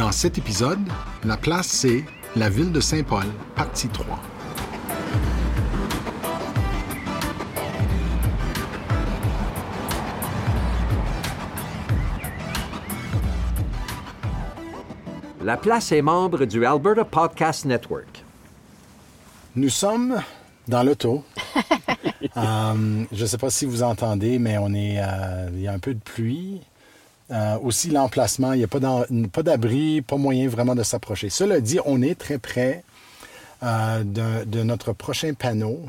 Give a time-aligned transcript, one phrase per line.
[0.00, 0.80] Dans cet épisode,
[1.26, 4.18] la place c'est la ville de Saint-Paul, partie 3.
[15.42, 18.24] La place est membre du Alberta Podcast Network.
[19.54, 20.22] Nous sommes
[20.66, 21.22] dans l'auto.
[22.36, 25.72] Euh, je ne sais pas si vous entendez, mais on est, euh, il y a
[25.72, 26.60] un peu de pluie.
[27.30, 31.30] Euh, aussi, l'emplacement, il n'y a pas d'abri, pas moyen vraiment de s'approcher.
[31.30, 32.84] Cela dit, on est très près
[33.62, 35.80] de, de, notre prochain panneau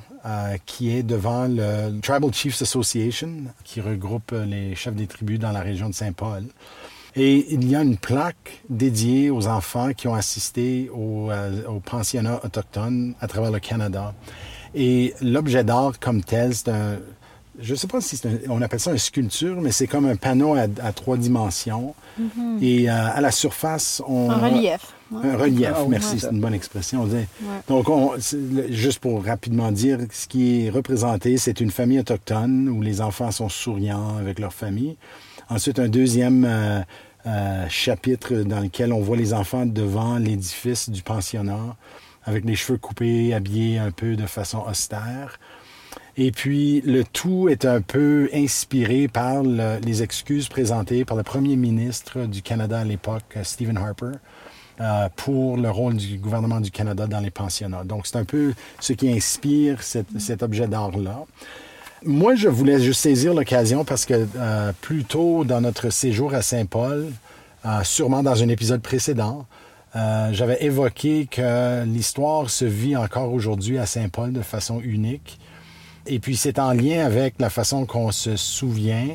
[0.65, 3.31] qui est devant le Tribal Chiefs Association,
[3.63, 6.43] qui regroupe les chefs des tribus dans la région de Saint-Paul.
[7.15, 11.31] Et il y a une plaque dédiée aux enfants qui ont assisté au,
[11.67, 14.13] au pensionnat autochtone à travers le Canada.
[14.75, 16.99] Et l'objet d'art comme tel, c'est un,
[17.61, 20.15] je ne sais pas si un, on appelle ça une sculpture, mais c'est comme un
[20.15, 21.93] panneau à, trois dimensions.
[22.19, 22.63] Mm-hmm.
[22.63, 24.29] Et euh, à la surface, on...
[24.29, 24.93] Un relief.
[25.13, 27.07] Un relief, ah, merci, c'est une bonne expression.
[27.67, 28.13] Donc, on,
[28.69, 33.31] juste pour rapidement dire, ce qui est représenté, c'est une famille autochtone où les enfants
[33.31, 34.95] sont souriants avec leur famille.
[35.49, 36.79] Ensuite, un deuxième euh,
[37.27, 41.75] euh, chapitre dans lequel on voit les enfants devant l'édifice du pensionnat
[42.23, 45.39] avec les cheveux coupés, habillés un peu de façon austère.
[46.17, 51.55] Et puis, le tout est un peu inspiré par les excuses présentées par le premier
[51.55, 54.17] ministre du Canada à l'époque, Stephen Harper,
[54.81, 57.85] euh, pour le rôle du gouvernement du Canada dans les pensionnats.
[57.85, 61.23] Donc, c'est un peu ce qui inspire cet objet d'art-là.
[62.03, 66.41] Moi, je voulais juste saisir l'occasion parce que euh, plus tôt dans notre séjour à
[66.41, 67.07] Saint-Paul,
[67.65, 69.45] euh, sûrement dans un épisode précédent,
[69.93, 75.37] j'avais évoqué que l'histoire se vit encore aujourd'hui à Saint-Paul de façon unique.
[76.07, 79.07] Et puis c'est en lien avec la façon qu'on se souvient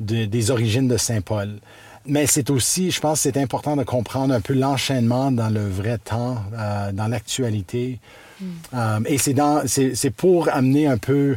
[0.00, 1.60] des origines de Saint-Paul.
[2.04, 5.98] Mais c'est aussi, je pense, c'est important de comprendre un peu l'enchaînement dans le vrai
[5.98, 8.00] temps, euh, dans l'actualité.
[8.40, 8.44] Mm.
[8.74, 11.36] Euh, et c'est pour amener un peu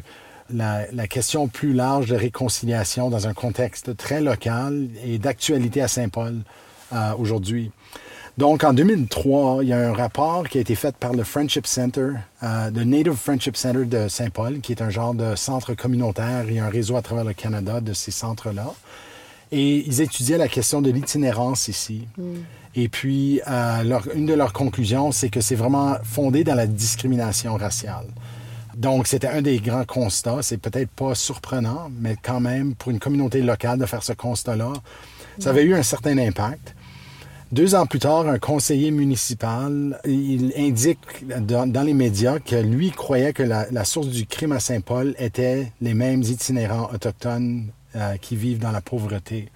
[0.50, 5.88] la, la, question plus large de réconciliation dans un contexte très local et d'actualité à
[5.88, 6.42] Saint-Paul
[7.18, 7.72] aujourd'hui.
[8.38, 11.66] Donc, en 2003, il y a un rapport qui a été fait par le Friendship
[11.66, 12.10] Center,
[12.44, 16.60] euh, le Native Friendship Center de Saint-Paul, qui est un genre de centre communautaire et
[16.60, 18.74] un réseau à travers le Canada de ces centres-là.
[19.54, 22.08] Et ils étudiaient la question de l'itinérance ici.
[22.18, 22.24] Mm.
[22.76, 26.68] Et puis, euh, leur, une de leurs conclusions, c'est que c'est vraiment fondé dans la
[26.68, 28.08] discrimination raciale.
[28.76, 30.40] Donc, c'était un des grands constats.
[30.42, 34.74] C'est peut-être pas surprenant, mais quand même, pour une communauté locale de faire ce constat-là,
[35.40, 36.76] ça avait eu un certain impact.
[37.56, 43.32] Deux ans plus tard, un conseiller municipal, il indique dans, les médias que lui croyait
[43.32, 48.60] que la, source du crime à Saint-Paul était les mêmes itinérants autochtones euh, qui vivent
[48.60, 49.48] dans la pauvreté.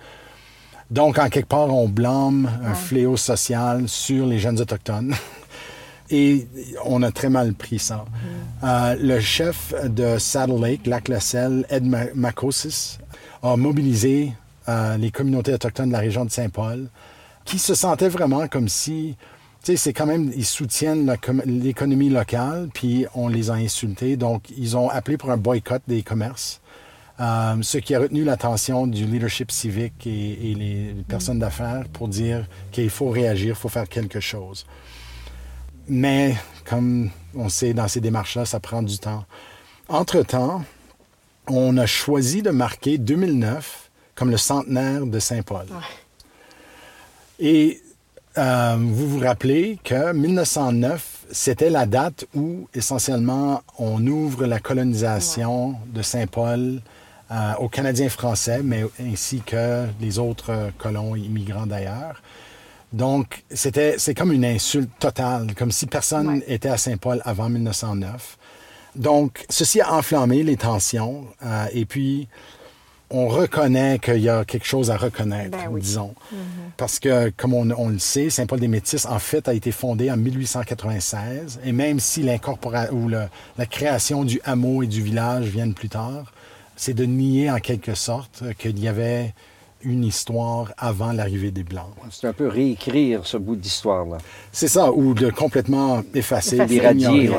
[0.89, 5.13] Donc, en quelque part, on blâme un fléau social sur les jeunes autochtones.
[6.09, 6.47] Et
[6.85, 8.05] on a très mal pris ça.
[8.05, 8.65] Mm.
[8.65, 11.83] Euh, le chef de Saddle Lake, Lac-la-Selle, Ed
[12.15, 12.97] Macosis,
[13.43, 14.31] a mobilisé
[14.69, 16.87] euh, les communautés autochtones de la région de Saint-Paul
[17.49, 19.15] qui se sentaient vraiment comme si,
[19.63, 21.11] tu sais, c'est quand même, ils soutiennent
[21.45, 24.17] l'économie locale, puis on les a insultés.
[24.17, 26.61] Donc, ils ont appelé pour un boycott des commerces.
[27.19, 32.45] Euh, ce qui a retenu l'attention du leadership civique et, les personnes d'affaires pour dire
[32.71, 34.67] qu'il faut réagir, il faut faire quelque chose.
[35.87, 39.25] Mais, comme on sait, dans ces démarches-là, ça prend du temps.
[39.87, 40.63] Entre-temps,
[41.47, 45.65] on a choisi de marquer 2009 comme le centenaire de Saint-Paul.
[47.39, 47.81] Et
[48.37, 55.75] euh, vous vous rappelez que 1909, c'était la date où essentiellement on ouvre la colonisation
[55.87, 56.81] de Saint-Paul
[57.31, 62.21] euh, aux Canadiens français, mais ainsi que les autres colons immigrants d'ailleurs.
[62.91, 68.37] Donc, c'était, c'est comme une insulte totale, comme si personne était à Saint-Paul avant 1909.
[68.95, 71.25] Donc, ceci a enflammé les tensions.
[71.45, 72.27] Euh, et puis,
[73.11, 76.13] on reconnaît qu'il y a quelque chose à reconnaître, ben disons.
[76.33, 76.37] Mm-hmm.
[76.77, 81.59] Parce que, comme on, le sait, Saint-Paul-des-Métis, en fait, a été fondé en 1896.
[81.63, 86.33] Et même si l'incorporation ou la création du hameau et du village viennent plus tard,
[86.75, 89.33] c'est de nier en quelque sorte qu'il y avait
[89.81, 91.93] une histoire avant l'arrivée des Blancs.
[92.11, 94.17] C'est un peu réécrire ce bout d'histoire-là.
[94.51, 97.29] C'est ça, ou de complètement effacer, d'éradier.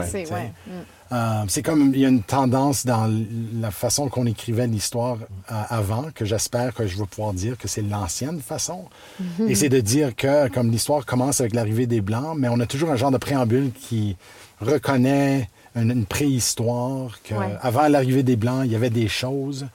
[1.13, 3.13] Euh, c'est comme il y a une tendance dans
[3.61, 5.19] la façon qu'on écrivait l'histoire
[5.51, 8.85] euh, avant, que j'espère que je vais pouvoir dire que c'est l'ancienne façon.
[9.19, 9.49] Mhm.
[9.49, 12.67] Et c'est de dire que, comme l'histoire commence avec l'arrivée des Blancs, mais on a
[12.67, 14.17] toujours un genre de préambule qui
[14.61, 19.67] reconnaît une, préhistoire, qu'avant avant l'arrivée des Blancs, il y avait des choses.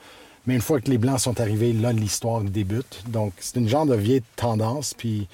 [0.48, 3.04] Mais une fois que les Blancs sont arrivés, là, l'histoire débute.
[3.08, 4.94] Donc, c'est une genre de vieille tendance.
[4.94, 5.28] Puis,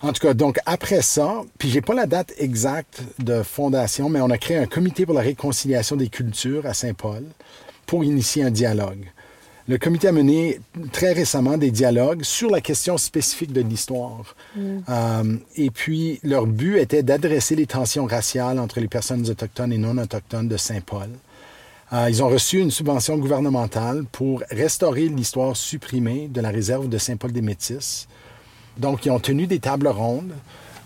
[0.00, 4.20] En tout cas, donc après ça, puis j'ai pas la date exacte de fondation, mais
[4.20, 7.24] on a créé un comité pour la réconciliation des cultures à Saint-Paul
[7.86, 9.10] pour initier un dialogue.
[9.66, 10.60] Le comité a mené
[10.92, 14.34] très récemment des dialogues sur la question spécifique de l'histoire.
[14.56, 14.78] Mm.
[14.88, 19.78] Euh, et puis, leur but était d'adresser les tensions raciales entre les personnes autochtones et
[19.78, 21.10] non autochtones de Saint-Paul.
[21.92, 26.96] Euh, ils ont reçu une subvention gouvernementale pour restaurer l'histoire supprimée de la réserve de
[26.96, 28.08] Saint-Paul-des-Métis.
[28.78, 30.32] Donc, ils ont tenu des tables rondes.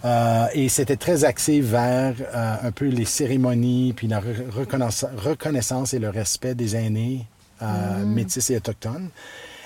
[0.04, 6.08] Euh, et c'était très axé vers un peu les cérémonies, puis la reconnaissance et le
[6.08, 7.26] respect des aînés
[7.62, 8.12] euh, mm.
[8.12, 9.08] métis et autochtones.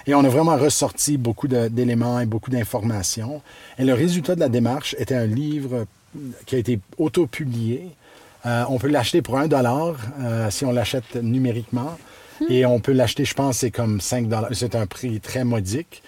[0.06, 3.40] Et on a vraiment ressorti beaucoup d'éléments et beaucoup d'informations.
[3.78, 5.86] Et le résultat de la démarche était un livre
[6.44, 7.88] qui a été auto-publié.
[8.44, 11.96] Euh, on peut l'acheter pour un dollar euh, si on l'achète numériquement.
[12.40, 12.44] Hmm.
[12.50, 14.50] Et on peut l'acheter, je pense, c'est comme 5 dollars.
[14.52, 16.02] C'est un prix très modique.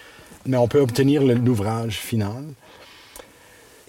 [0.46, 2.44] Mais on peut obtenir l'ouvrage final.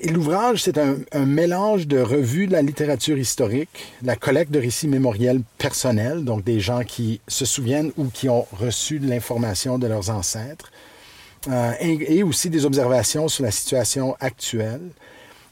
[0.06, 5.42] L'ouvrage, c'est un, mélange de revues de la littérature historique, la collecte de récits mémoriels
[5.58, 10.10] personnels, donc des gens qui se souviennent ou qui ont reçu de l'information de leurs
[10.10, 10.72] ancêtres,
[11.50, 14.82] euh, et, aussi des observations sur la situation actuelle.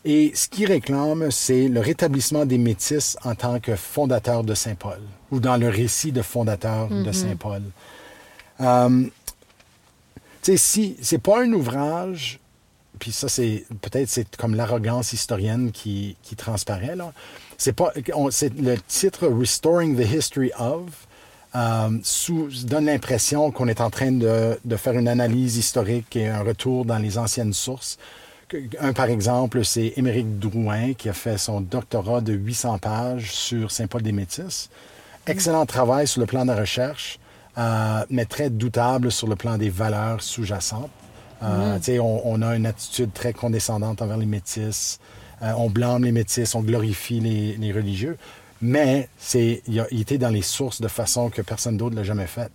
[0.06, 5.00] Et ce qu'il réclame, c'est le rétablissement des Métis en tant que fondateurs de Saint-Paul,
[5.32, 7.14] ou dans le récit de fondateur de mm-hmm.
[7.14, 7.62] Saint-Paul.
[8.62, 9.04] Euh,
[10.52, 12.40] sais, si c'est pas un ouvrage
[13.00, 16.96] puis ça, c'est peut-être c'est comme l'arrogance historienne qui, qui transparaît.
[16.96, 17.14] Là.
[17.58, 21.08] C'est pas, le titre Restoring the History of
[21.56, 21.90] euh,
[22.66, 26.86] donne l'impression qu'on est en train de, de, faire une analyse historique et un retour
[26.86, 27.98] dans les anciennes sources.
[28.80, 33.72] Un, par exemple, c'est Émeric Drouin qui a fait son doctorat de 800 pages sur
[33.72, 34.70] Saint-Paul-des-Métis.
[35.26, 37.20] Excellent travail sur le plan de recherche,
[37.58, 40.92] euh, mais très doutable sur le plan des valeurs sous-jacentes.
[41.44, 42.02] Euh, mm.
[42.02, 45.00] on, a une attitude très condescendante envers les métis.
[45.42, 48.18] Euh, on blâme les métis, on glorifie les, religieux.
[48.62, 52.28] Mais c'est, il, a, était dans les sources de façon que personne d'autre l'a jamais
[52.28, 52.52] fait.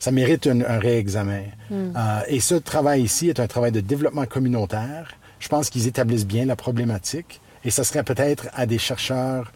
[0.00, 1.44] Ça mérite un, réexamen.
[1.70, 1.74] Mm.
[1.96, 5.14] Euh, et ce travail ici est un travail de développement communautaire.
[5.38, 7.40] Je pense qu'ils établissent bien la problématique.
[7.64, 9.52] Et ce serait peut-être à des chercheurs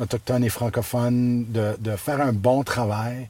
[0.00, 3.28] autochtones et francophones de, de faire un bon travail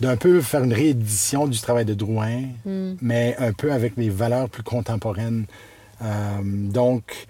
[0.00, 2.94] d'un peu faire une réédition du travail de Drouin, hmm.
[3.00, 5.46] mais un peu avec des valeurs plus contemporaines.
[6.02, 6.06] Euh,
[6.42, 7.26] donc,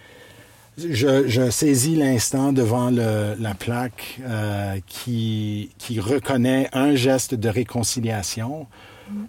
[0.76, 8.66] je, saisis l'instant devant la plaque euh, qui, qui reconnaît un geste de réconciliation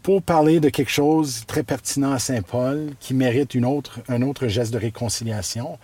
[0.04, 4.48] pour parler de quelque chose très pertinent à Saint-Paul qui mérite une autre, un autre
[4.48, 5.78] geste de réconciliation.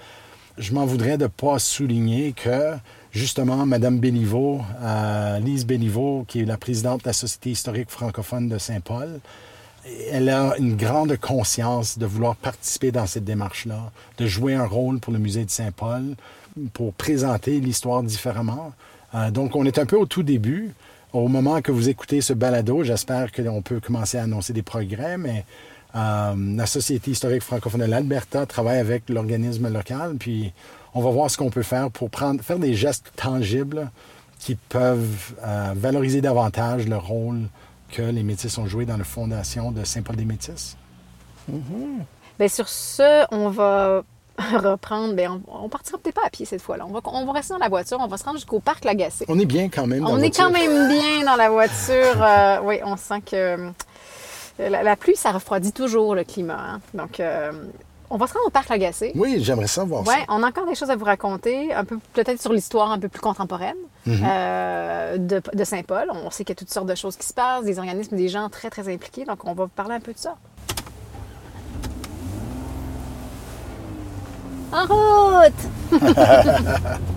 [0.58, 2.75] Je m'en voudrais de ne pas souligner que
[3.16, 8.50] justement, Mme Béliveau, euh, Lise Béliveau, qui est la présidente de la Société historique francophone
[8.50, 9.20] de Saint-Paul,
[10.12, 15.00] elle a une grande conscience de vouloir participer dans cette démarche-là, de jouer un rôle
[15.00, 16.16] pour le musée de Saint-Paul,
[16.74, 18.74] pour présenter l'histoire différemment.
[19.14, 20.74] Euh, donc, on est un peu au tout début.
[21.14, 25.18] Au moment que vous écoutez ce balado, j'espère qu'on peut commencer à annoncer des progrès,
[25.18, 25.46] mais
[25.96, 30.52] euh, la Société historique francophone de l'Alberta travaille avec l'organisme local, puis
[30.96, 33.92] on va voir ce qu'on peut faire pour prendre, faire des gestes tangibles
[34.40, 37.42] qui peuvent euh, valoriser davantage le rôle
[37.92, 40.78] que les Métis ont joué dans la fondation de Saint-Paul-des-Métis.
[41.52, 42.04] Mm-hmm.
[42.40, 44.04] Bien, sur ce, on va
[44.40, 45.14] reprendre.
[45.14, 46.86] Bien, on, partira peut-être pas à pied cette fois-là.
[46.88, 47.98] On va, on va rester dans la voiture.
[48.00, 49.25] On va se rendre jusqu'au parc Lagacé.
[49.28, 50.04] On est bien quand même.
[50.04, 52.22] Dans on est quand même bien dans la voiture.
[52.22, 56.75] Euh, oui, on sent que euh, la, pluie, ça refroidit toujours le climat.
[56.75, 56.82] Hein.
[56.94, 57.22] Donc,
[58.10, 59.12] on va se rendre au parc Lagacé.
[59.16, 62.42] Oui, j'aimerais savoir ouais, On a encore des choses à vous raconter, un peu peut-être
[62.42, 64.24] sur l'histoire un peu plus contemporaine mhm.
[64.26, 66.10] euh, de, Saint-Paul.
[66.12, 68.30] On sait qu'il y a toutes sortes de choses qui se passent, des organismes, des
[68.30, 69.26] gens très, très impliqués.
[69.26, 70.36] Donc, on va vous parler un peu de ça.
[74.72, 75.54] En route!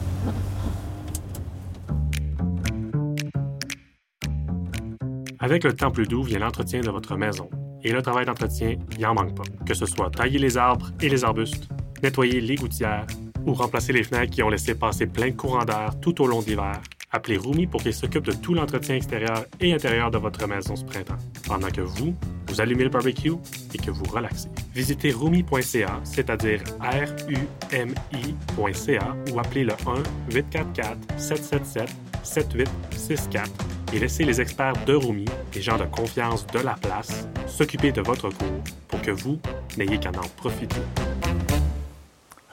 [5.40, 7.48] Avec le temps plus doux vient l'entretien de votre maison.
[7.84, 9.44] Et le travail d'entretien, il en manque pas.
[9.64, 11.68] Que ce soit tailler les arbres et les arbustes,
[12.02, 13.06] nettoyer les gouttières
[13.46, 16.42] ou remplacer les fenêtres qui ont laissé passer plein de courants d'air tout au long
[16.42, 16.80] de l'hiver,
[17.12, 20.84] appelez Rumi pour qu'il s'occupe de tout l'entretien extérieur et intérieur de votre maison ce
[20.84, 21.16] printemps,
[21.46, 22.14] pendant que vous,
[22.48, 23.32] vous allumez le barbecue
[23.74, 24.48] et que vous relaxez.
[24.74, 27.96] Visitez rumi.ca, c'est-à-dire R-U-M-I.ca
[29.32, 29.72] ou appelez le
[32.28, 33.46] 1-844-777-7864
[33.92, 38.02] et laissez les experts de Rumi, les gens de confiance de la place, s'occuper de
[38.02, 39.38] votre cours pour que vous
[39.76, 40.80] n'ayez qu'à en profiter.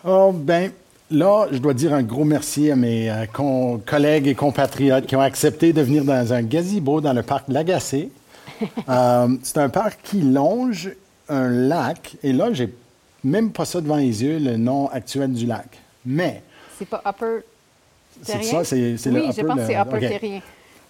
[0.05, 0.71] Oh, ben,
[1.11, 3.25] là, je dois dire un gros merci à mes euh,
[3.85, 8.11] collègues et compatriotes qui ont accepté de venir dans un gazebo dans le parc Lagacé.
[8.87, 10.89] Euh, c'est un parc qui longe
[11.27, 12.15] un lac.
[12.23, 12.73] Et là, j'ai
[13.21, 15.77] même pas ça devant les yeux, le nom actuel du lac.
[16.05, 16.41] Mais.
[16.77, 17.43] C'est pas Upper
[18.21, 19.43] C'est ça, c'est oui, le je Upper.
[19.43, 19.99] pense que c'est Upper OK.
[19.99, 20.41] Terrien.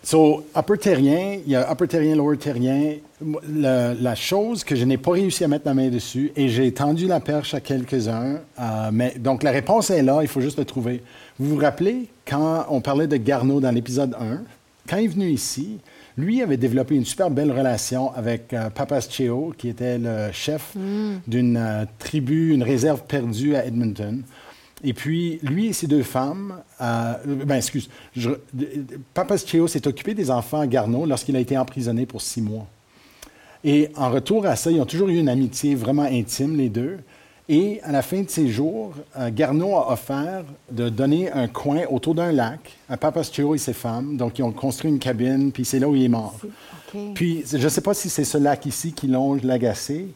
[0.04, 2.98] So, upper terrien, il y a upper terrien, lower terrien.
[3.22, 6.72] Le- la chose que je n'ai pas réussi à mettre la main dessus, et j'ai
[6.72, 10.60] tendu la perche à quelques-uns, euh, mais donc la réponse est là, il faut juste
[10.60, 11.02] le trouver.
[11.40, 14.42] Vous vous rappelez quand on parlait de Garneau dans l'épisode 1,
[14.88, 15.80] quand il est venu ici,
[16.18, 20.74] lui avait développé une super belle relation avec euh, Papas Cheo, qui était le chef
[21.28, 24.22] d'une euh, tribu, une réserve perdue à Edmonton.
[24.88, 28.30] Et puis, lui et ses deux femmes, euh, ben, excuse, je,
[29.16, 32.68] Papa s'est occupé des enfants à Garneau lorsqu'il a été emprisonné pour six mois.
[33.64, 37.00] Et en retour à ça, ils ont toujours eu une amitié vraiment intime, les deux.
[37.50, 41.82] Et à la fin de ses jours, euh, Garneau a offert de donner un coin
[41.90, 44.18] autour d'un lac à Papa Cheo et ses femmes.
[44.18, 46.38] Donc, ils ont construit une cabine, puis c'est là où il est mort.
[47.16, 50.10] Puis, je ne sais pas si c'est ce lac ici qui longe l'Agacé,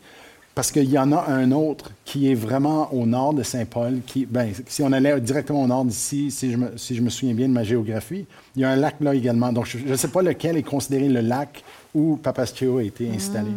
[0.59, 4.01] parce qu'il y en a un autre qui est vraiment au nord de Saint-Paul.
[4.05, 7.09] Qui, ben, si on allait directement au nord d'ici, si je, me, si je me
[7.09, 8.25] souviens bien de ma géographie,
[8.57, 9.53] il y a un lac là également.
[9.53, 11.63] Donc, je ne sais pas lequel est considéré le lac
[11.95, 13.51] où Papastio a été installé.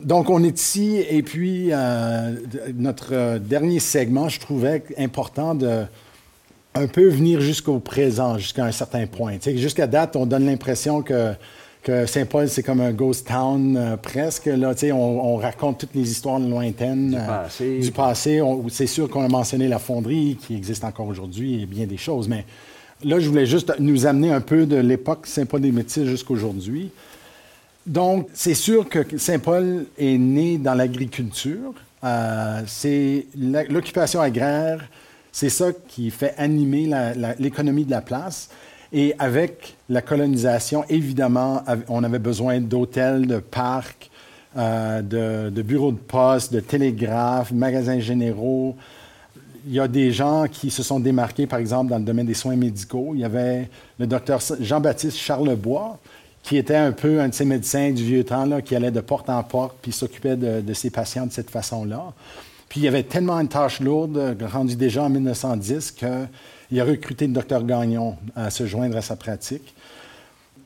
[0.00, 2.36] Donc, on est ici, et puis euh,
[2.76, 5.82] notre euh, dernier segment, je trouvais important de
[6.76, 9.38] un peu venir jusqu'au présent, jusqu'à un certain point.
[9.56, 11.32] Jusqu'à date, on donne l'impression que,
[11.84, 14.46] que Saint-Paul, c'est comme un ghost town euh, presque.
[14.46, 17.78] Là, on, on raconte toutes les histoires lointaines Du euh, passé.
[17.78, 18.40] du passé.
[18.70, 22.26] C'est sûr qu'on a mentionné la fonderie qui existe encore aujourd'hui et bien des choses,
[22.26, 22.44] mais
[23.04, 26.90] là, je voulais juste nous amener un peu de l'époque Saint-Paul-des-Métis jusqu'aujourd'hui.
[27.86, 31.74] Donc, c'est sûr que Saint-Paul est né dans l'agriculture.
[32.02, 34.88] Euh, c'est l'occupation agraire,
[35.32, 36.88] c'est ça qui fait animer
[37.38, 38.48] l'économie de la place.
[38.96, 44.08] Et avec la colonisation, évidemment, on avait besoin d'hôtels, de parcs,
[44.56, 45.02] euh,
[45.50, 48.76] de, bureaux de poste, de télégraphes, magasins généraux.
[49.66, 52.34] Il y a des gens qui se sont démarqués, par exemple, dans le domaine des
[52.34, 53.10] soins médicaux.
[53.14, 55.98] Il y avait le docteur Jean-Baptiste Charlebois,
[56.44, 59.00] qui était un peu un de ces médecins du vieux temps, là, qui allait de
[59.00, 62.12] porte en porte, puis s'occupait de, ses patients de cette façon-là.
[62.68, 65.96] Puis il y avait tellement une tâche lourde, rendue déjà en 1910,
[66.68, 69.74] qu'il a recruté le docteur Gagnon à se joindre à sa pratique.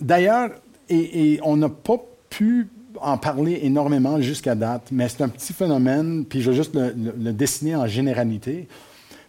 [0.00, 0.50] D'ailleurs,
[0.88, 1.98] et, et on n'a pas
[2.30, 2.68] pu
[3.00, 6.88] en parler énormément jusqu'à date, mais c'est un petit phénomène, puis je vais juste le,
[6.96, 8.66] le- le dessiner en généralité.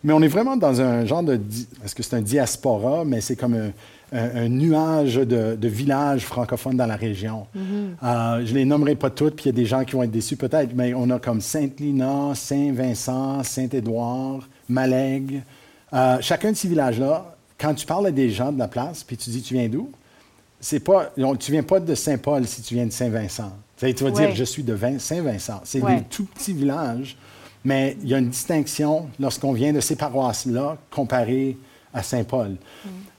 [0.03, 1.39] Mais on est vraiment dans un genre de...
[1.83, 3.71] Est-ce que c'est un diaspora, mais c'est comme un,
[4.17, 7.47] un- un nuage de, de villages francophones dans la région.
[7.57, 10.11] Euh, je les nommerai pas toutes, puis il y a des gens qui vont être
[10.11, 15.41] déçus peut-être, mais on a comme Sainte-Lina, Saint-Vincent, Saint-Édouard, Malègue.
[15.93, 19.17] Euh, chacun de ces villages-là, quand tu parles à des gens de la place, puis
[19.17, 19.89] tu dis «tu viens d'où?»
[20.61, 23.51] c'est pas, on- tu viens pas de Saint-Paul si tu viens de Saint-Vincent.
[23.93, 25.61] Tu vas dire je suis de Vin- Saint-Vincent.
[25.63, 27.15] C'est des tout petits villages,
[27.63, 31.57] mais il y a une distinction lorsqu'on vient de ces paroisses-là comparé
[31.93, 32.57] à Saint-Paul.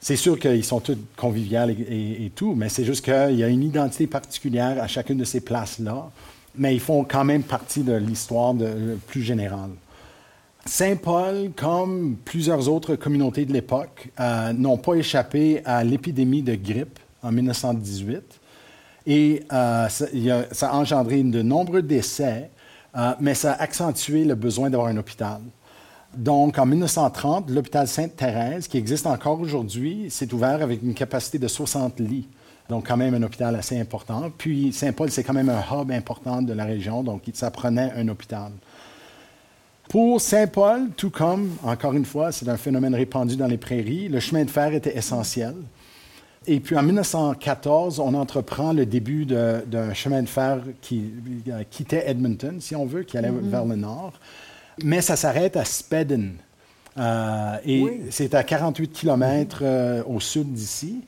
[0.00, 3.43] C'est sûr qu'ils sont tous conviviales et, et- et tout, mais c'est juste qu'il y
[3.43, 6.11] a une identité particulière à chacune de ces places-là,
[6.57, 8.55] mais ils font quand même partie de l'histoire
[9.09, 9.71] plus générale.
[10.67, 16.99] Saint-Paul, comme plusieurs autres communautés de l'époque, euh, n'ont pas échappé à l'épidémie de grippe
[17.23, 18.40] en 1918.
[19.07, 22.50] Et euh, ça a engendré de nombreux décès,
[22.97, 25.40] euh, mais ça a accentué le besoin d'avoir un hôpital.
[26.14, 31.49] Donc, en 1930, l'hôpital Sainte-Thérèse, qui existe encore aujourd'hui, s'est ouvert avec une capacité de
[31.49, 32.29] 60 lits.
[32.69, 34.31] Donc, quand même un hôpital assez important.
[34.37, 38.07] Puis, Saint-Paul, c'est quand même un hub important de la région, donc ça prenait un
[38.09, 38.52] hôpital.
[39.90, 44.20] Pour Saint-Paul, tout comme, encore une fois, c'est un phénomène répandu dans les prairies, le
[44.20, 45.56] chemin de fer était essentiel.
[46.47, 51.11] Et puis en 1914, on entreprend le début d'un chemin de fer qui
[51.49, 54.12] euh, quittait Edmonton, si on veut, qui allait vers le nord.
[54.85, 56.35] Mais ça s'arrête à Spedden.
[56.97, 61.00] Euh, et c'est à 48 km au sud d'ici.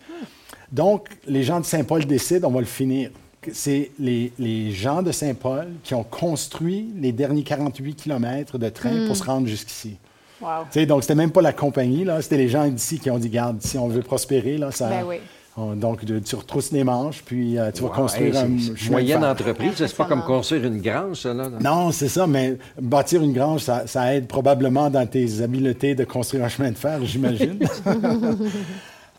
[0.72, 3.12] Donc, les gens de Saint-Paul décident, on va le finir.
[3.52, 9.06] C'est les, les gens de Saint-Paul qui ont construit les derniers 48 km de train
[9.06, 9.96] pour se rendre jusqu'ici.
[10.40, 10.48] Wow.
[10.70, 12.20] Tu sais, donc, c'était même pas la compagnie, là.
[12.22, 14.88] C'était les gens d'ici qui ont dit, garde, si on veut prospérer, là, ça.
[14.88, 15.16] Ben oui.
[15.56, 18.74] on- donc, de- tu retrousses les manches, puis euh, tu vas construire hey, un c'est-
[18.76, 21.48] chemin de moyenne entreprise, c'est pas comme construire une grange, ça, là.
[21.48, 21.58] là.
[21.60, 26.04] Non, c'est ça, mais bâtir une grange, ça, ça aide probablement dans tes habiletés de
[26.04, 27.58] construire un chemin de fer, j'imagine.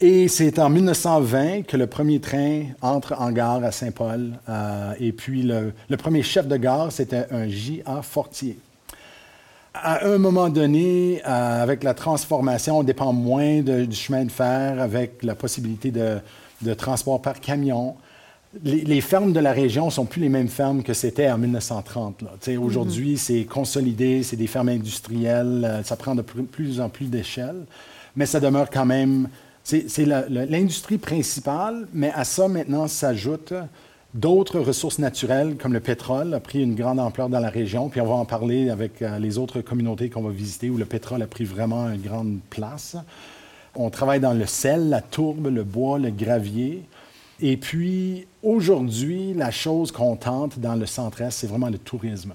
[0.05, 4.31] et c'est en 1920 que le premier train entre en gare à Saint-Paul.
[4.49, 8.01] euh, et puis, le, le premier chef de gare, c'était un J.A.
[8.01, 8.57] Fortier.
[9.73, 14.31] À un moment donné, euh, avec la transformation, on dépend moins de- du chemin de
[14.31, 16.17] fer avec la possibilité de,
[16.61, 17.95] de transport par camion.
[18.63, 22.23] les, fermes de la région sont plus les mêmes fermes que c'était en 1930.
[22.61, 27.65] Aujourd'hui, c'est consolidé, c'est des fermes industrielles, ça prend de plus en plus d'échelle,
[28.15, 29.27] mais ça demeure quand même
[29.63, 33.53] c'est l'industrie principale, mais à ça, maintenant, s'ajoutent
[34.13, 37.89] d'autres ressources naturelles, comme le pétrole, a pris une grande ampleur dans la région.
[37.89, 40.85] Puis on va en parler avec euh, les autres communautés qu'on va visiter où le
[40.85, 42.95] pétrole a pris vraiment une grande place.
[43.75, 46.83] On travaille dans le sel, la tourbe, le bois, le gravier.
[47.41, 52.33] Et puis, aujourd'hui, la chose qu'on tente dans le centre-est, c'est vraiment le tourisme.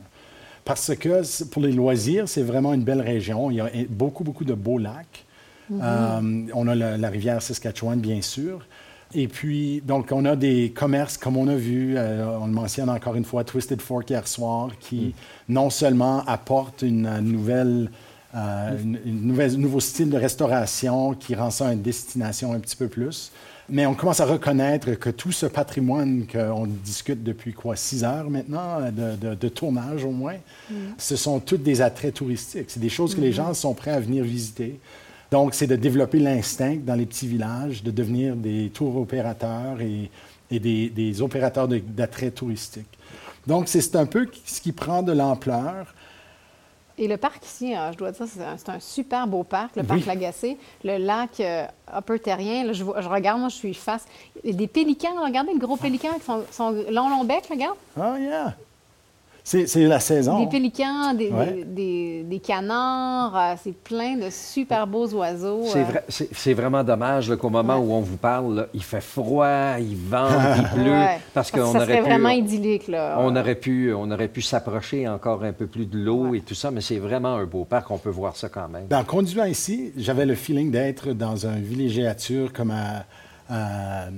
[0.65, 3.51] Parce que pour les loisirs, c'est vraiment une belle région.
[3.51, 5.25] Il y a beaucoup, beaucoup de beaux lacs.
[5.73, 8.67] Euh, on a la, rivière Saskatchewan, bien sûr.
[9.15, 12.91] Et puis, donc, on a des commerces, comme on a vu, euh, on le mentionne
[12.91, 15.15] encore une fois, Twisted Fork hier soir, qui
[15.49, 15.53] mm.
[15.55, 17.91] non seulement apporte une nouvelle,
[18.35, 23.33] euh, une, nouveau style de restauration qui rend ça une destination un petit peu plus,
[23.71, 28.29] mais on commence à reconnaître que tout ce patrimoine qu'on discute depuis quoi, six heures
[28.29, 30.37] maintenant, de, tournage au moins,
[30.71, 30.75] mm.
[30.99, 32.67] ce sont toutes des attraits touristiques.
[32.69, 33.37] C'est des choses que les mm-hmm.
[33.37, 34.79] gens sont prêts à venir visiter.
[35.31, 40.11] Donc, c'est de développer l'instinct dans les petits villages, de devenir des tours opérateurs et,
[40.51, 42.89] des, opérateurs d'attrait touristique.
[43.47, 45.95] Donc, c'est un peu ce qui prend de l'ampleur.
[46.97, 50.05] Et le parc ici, euh, je dois dire, c'est un, super beau parc, le parc
[50.05, 50.57] Lagacé.
[50.83, 51.65] Le lac euh,
[51.97, 54.05] Upper Terrien, je, regarde, moi, je suis face.
[54.43, 57.77] Des pélicans, regardez le gros pélican qui sont, sont long, long bec, regarde.
[57.97, 58.57] Oh, yeah!
[59.49, 60.41] C'est la saison.
[60.41, 65.65] Des pélicans, des, canards, euh, c'est plein de super beaux oiseaux.
[66.09, 66.55] C'est euh.
[66.55, 71.03] vraiment dommage qu'au moment où on vous parle, il fait froid, il vente, il pleut.
[71.33, 72.89] Parce qu'on aurait pu, vraiment idyllique.
[72.89, 73.17] Là.
[73.21, 76.55] On aurait pu, on aurait pu s'approcher encore un peu plus de l'eau et tout
[76.55, 77.91] ça, mais c'est vraiment un beau parc.
[77.91, 78.87] On peut voir ça quand même.
[78.93, 83.07] En conduisant ici, j'avais le feeling d'être dans un villégiature comme à
[83.51, 84.11] euh,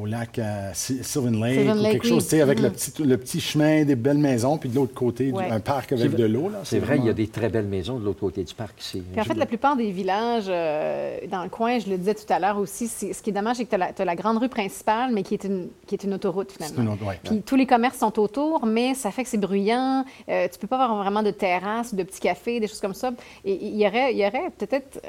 [0.00, 2.72] au lac euh, Sylvan Lake, ou quelque chose, avec le, mm-hmm.
[2.72, 6.24] petit, le petit chemin des belles maisons, puis de l'autre côté, un parc avec de
[6.24, 6.50] l'eau.
[6.64, 9.02] C'est vrai, il y a des très belles maisons de l'autre côté du parc ici.
[9.16, 12.40] en fait, la plupart des villages euh, dans le coin, je le disais tout à
[12.40, 15.22] l'heure aussi, ce qui est dommage, c'est que tu as, la grande rue principale, mais
[15.22, 16.96] qui est une, qui est une autoroute finalement.
[17.22, 20.04] puis tous les commerces sont autour, mais ça fait que c'est bruyant.
[20.28, 23.12] Euh, tu peux pas avoir vraiment de terrasse, de petits cafés, des choses comme ça.
[23.44, 25.00] Et il y aurait, y aurait peut-être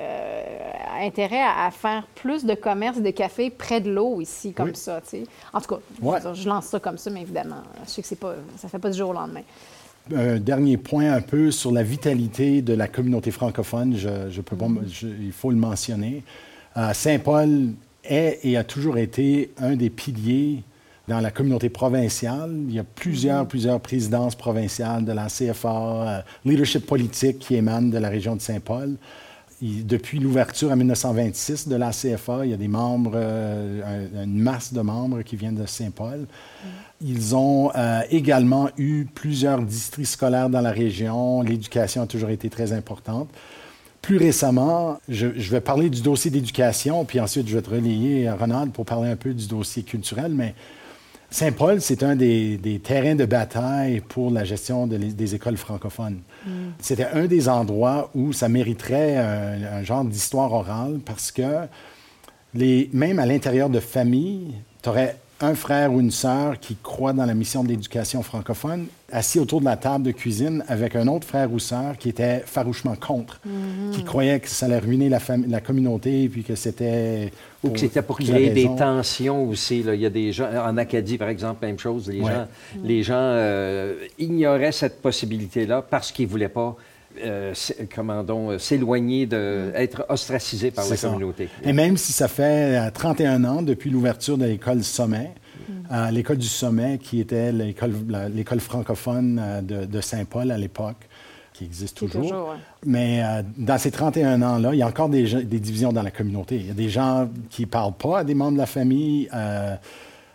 [1.01, 5.01] intérêt à, à, faire plus de commerces de cafés près de l'eau ici, comme ça.
[5.53, 8.35] En tout cas, je, lance ça comme ça, mais évidemment, je sais que c'est pas,
[8.57, 9.41] ça ne fait pas du jour au lendemain.
[10.15, 15.15] Un dernier point un peu sur la vitalité de la communauté francophone, je, peux mm-hmm.
[15.21, 16.23] il faut le mentionner.
[16.77, 20.63] Euh, Saint-Paul est et a toujours été un des piliers
[21.09, 22.55] dans la communauté provinciale.
[22.69, 23.47] Il y a plusieurs, mm-hmm.
[23.47, 28.41] plusieurs présidences provinciales de la CFA, euh, leadership politique qui émane de la région de
[28.41, 28.95] Saint-Paul
[29.61, 34.71] depuis l'ouverture en 1926 de la CFA, il y a des membres, euh, une masse
[34.71, 36.27] de membres qui viennent de Saint-Paul.
[37.01, 41.41] Ils ont euh, également eu plusieurs districts scolaires dans la région.
[41.41, 43.29] L'éducation a toujours été très importante.
[44.01, 48.29] Plus récemment, je, je vais parler du dossier d'éducation, puis ensuite je vais te relayer,
[48.29, 50.53] Ronald, pour parler un peu du dossier culturel, mais
[51.29, 56.21] Saint-Paul, c'est un des, terrains de bataille pour la gestion des écoles francophones.
[56.45, 56.49] Mm.
[56.79, 61.67] C'était un des endroits où ça mériterait un, genre d'histoire orale parce que
[62.53, 67.13] les, même à l'intérieur de familles, tu aurais un frère ou une sœur qui croit
[67.13, 71.07] dans la mission de l'éducation francophone, assis autour de la table de cuisine avec un
[71.07, 73.91] autre frère ou sœur qui était farouchement contre, mhm.
[73.91, 77.31] qui croyait que ça allait ruiner la, la communauté, puis que c'était...
[77.63, 79.83] Ou que c'était pour créer des tensions aussi.
[79.83, 79.95] Là.
[79.95, 82.47] Il y a des gens, en Acadie, par exemple, même chose, les gens,
[82.83, 86.75] les gens euh, ignoraient cette possibilité-là parce qu'ils ne voulaient pas
[87.23, 91.49] euh, euh, s'éloigner, de, être ostracisé par la communauté.
[91.63, 95.31] Et même si ça fait 31 euh, ans depuis l'ouverture de l'école Sommet,
[95.69, 96.09] mm.
[96.11, 101.07] l'école du Sommet, qui était l'école francophone de, Saint-Paul à l'époque,
[101.53, 102.55] qui existe toujours.
[102.85, 103.23] Mais
[103.57, 106.57] dans ces 31 ans-là, il y a encore des, des, divisions dans la communauté.
[106.57, 109.27] Il y a des gens qui ne parlent pas à des membres de la famille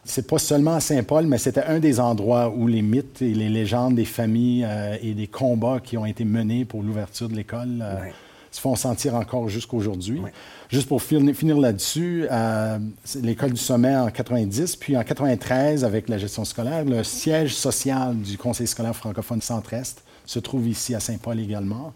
[0.04, 3.48] c'est pas seulement à Saint-Paul, mais c'était un des endroits où les mythes et les
[3.48, 7.78] légendes des familles euh, et des combats qui ont été menés pour l'ouverture de l'école
[7.80, 8.08] euh,
[8.50, 10.20] se font sentir encore jusqu'aujourd'hui.
[10.68, 12.78] Juste pour finir, là-dessus, euh,
[13.22, 18.16] l'école du sommet en 90, puis en 93, avec la gestion scolaire, le siège social
[18.16, 21.92] du Conseil scolaire francophone centre-est se trouve ici à Saint-Paul également.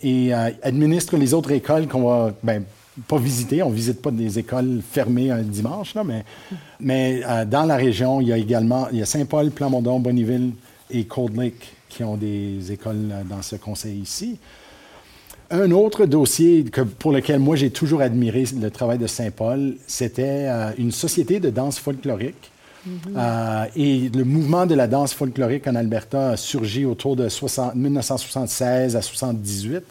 [0.00, 2.62] Et administre les autres écoles qu'on va, ben,
[3.06, 3.62] pas visiter.
[3.62, 6.24] On ne visite pas des écoles fermées un dimanche, là, mais,
[6.80, 10.52] mais euh, dans la région, il y a également il y a Saint-Paul, Plamondon, Bonneville
[10.90, 14.38] et Cold Lake qui ont des écoles euh, dans ce conseil ici.
[15.50, 20.46] Un autre dossier que, pour lequel moi j'ai toujours admiré le travail de Saint-Paul, c'était
[20.46, 22.50] euh, une société de danse folklorique
[22.86, 23.70] Mm-hmm.
[23.76, 27.28] et le mouvement de la danse folklorique en Alberta a surgi autour de
[27.74, 29.82] 1976 à 78,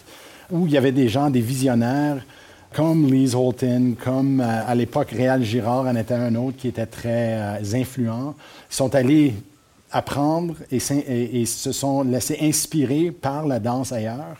[0.51, 2.23] où il y avait des gens, des visionnaires,
[2.73, 7.59] comme Lise Holton, comme à l'époque Réal Girard en était un autre qui était très
[7.73, 8.35] influent,
[8.69, 9.33] sont allés
[9.91, 10.79] apprendre et,
[11.41, 14.37] et, se sont laissés inspirer par la danse ailleurs.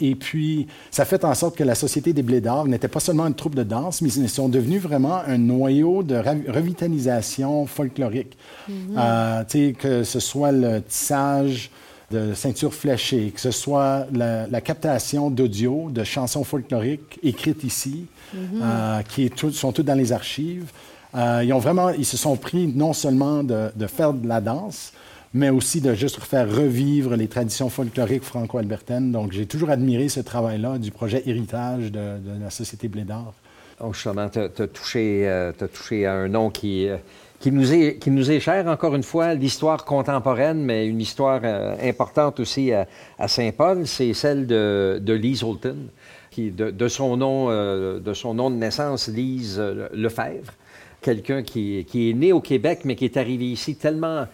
[0.00, 3.34] Et puis, ça fait en sorte que la Société des Blédards n'était pas seulement une
[3.34, 8.36] troupe de danse, mais ils sont devenus vraiment un noyau de revitalisation folklorique.
[8.68, 8.72] Mm-hmm.
[8.96, 11.70] Euh, que ce soit le tissage
[12.10, 18.38] de ceintures fléchées, que ce soit la, captation d'audio de chansons folkloriques écrites ici, mm-hmm.
[18.62, 20.70] euh, qui sont toutes dans les archives.
[21.14, 24.40] Euh, ils, ont vraiment, ils se sont pris non seulement de, de faire de la
[24.40, 24.92] danse,
[25.32, 29.12] mais aussi de juste faire revivre les traditions folkloriques franco-albertaines.
[29.12, 33.32] Donc, j'ai toujours admiré ce travail-là du projet Héritage de, la Société Blédard.
[33.80, 36.96] Oh, justement, tu as, touché, euh, touché à un nom qui, euh,
[37.40, 41.40] qui, nous est, qui nous est cher, encore une fois, l'histoire contemporaine, mais une histoire
[41.42, 42.86] euh, importante aussi à,
[43.26, 45.88] Saint-Paul, c'est celle de, de, Lise Holton,
[46.30, 49.60] qui, de, son nom, de son nom de naissance, Lise
[49.92, 50.52] Lefebvre,
[51.00, 54.26] quelqu'un qui, qui est né au Québec, mais qui est arrivé ici tellement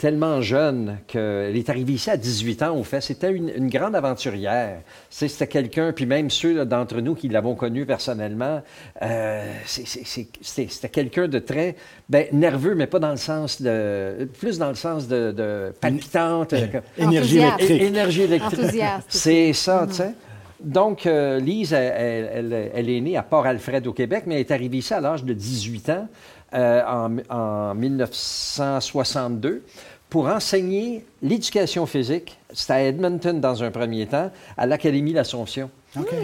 [0.00, 3.02] tellement jeune qu'elle est arrivée ici à 18 ans, au fait.
[3.02, 4.80] C'était une, grande aventurière.
[5.10, 8.62] C'était quelqu'un, puis même ceux d'entre nous qui l'avons connu personnellement,
[9.02, 11.76] euh, c'était quelqu'un de très
[12.08, 14.26] ben, nerveux, mais pas dans le sens de.
[14.38, 16.54] plus dans le sens de, palpitante.
[16.96, 17.82] Énergie électrique.
[17.82, 18.82] Énergie électrique.
[19.08, 20.14] C'est ça, tu sais.
[20.62, 24.92] Donc, euh, Lise, elle, est née à Port-Alfred au Québec, mais elle est arrivée ici
[24.92, 26.08] à l'âge de 18 ans.
[26.52, 29.62] Euh, en, en, 1962
[30.10, 32.36] pour enseigner l'éducation physique.
[32.52, 35.70] C'était à Edmonton dans un premier temps, à l'Académie l'Assomption.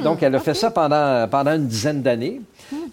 [0.04, 2.40] Donc, elle a fait ça pendant, pendant une dizaine d'années.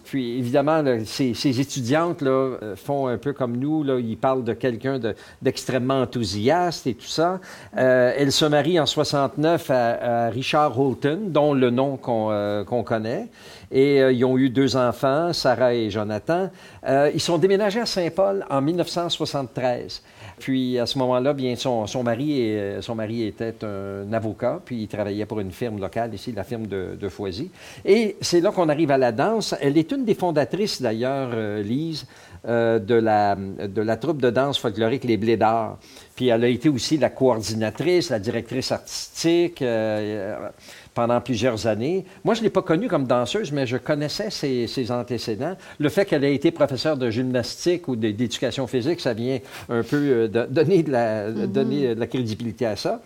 [0.03, 3.83] Puis, évidemment, ces, étudiantes là, euh, font un peu comme nous.
[3.83, 4.99] Là, ils parlent de quelqu'un
[5.41, 7.39] d'extrêmement enthousiaste et tout ça.
[7.77, 13.27] Euh, elle se marie en 69 à, Richard Holton, dont le nom qu'on euh, connaît.
[13.71, 16.49] Et ils ont eu deux enfants, Sarah et Jonathan.
[16.87, 20.03] ils sont déménagés à Saint-Paul en 1973.
[20.43, 25.25] Puis à ce moment-là, bien son, mari, son mari était un avocat, puis il travaillait
[25.25, 27.49] pour une firme locale ici, la firme de, Foisy.
[27.85, 29.55] Et c'est là qu'on arrive à la danse.
[29.61, 32.05] Elle est une des fondatrices d'ailleurs, euh, Lise,
[32.45, 35.77] euh, de, la, de la troupe de danse folklorique Les Blédards.
[36.13, 39.61] Puis elle a été aussi la coordinatrice, la directrice artistique.
[39.61, 40.49] Euh,
[40.93, 42.05] pendant plusieurs années.
[42.23, 45.55] Moi, je ne l'ai pas connue comme danseuse, mais je connaissais ses, antécédents.
[45.79, 49.97] Le fait qu'elle ait été professeure de gymnastique ou d'éducation physique, ça vient un peu
[49.97, 51.47] euh, donner, de la, mm-hmm.
[51.47, 53.01] donner de la crédibilité à ça.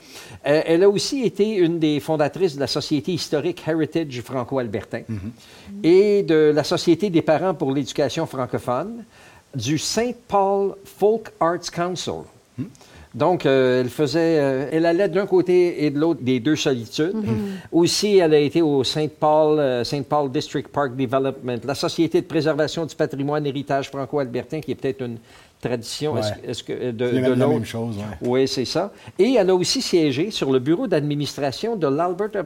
[0.46, 5.84] Euh, elle a aussi été une des fondatrices de la Société historique Heritage franco-albertain mm-hmm.
[5.84, 9.04] et de la Société des parents pour l'éducation francophone,
[9.56, 10.16] du St.
[10.28, 12.24] Paul Folk Arts Council.
[12.58, 12.64] Mm.
[13.16, 17.16] Donc, euh, elle faisait, euh, elle allait d'un côté et de l'autre des deux solitudes.
[17.16, 17.72] Mm-hmm.
[17.72, 22.22] Aussi, elle a été au Saint Paul, euh, Saint Paul District Park Development, la Société
[22.22, 25.18] de préservation du patrimoine héritage franco-albertain, qui est peut-être une
[25.62, 27.96] tradition est-ce, que, de, de la même chose.
[28.22, 28.92] Oui, c'est ça.
[29.18, 32.46] Et elle a aussi siégé sur le bureau d'administration de l'Alberta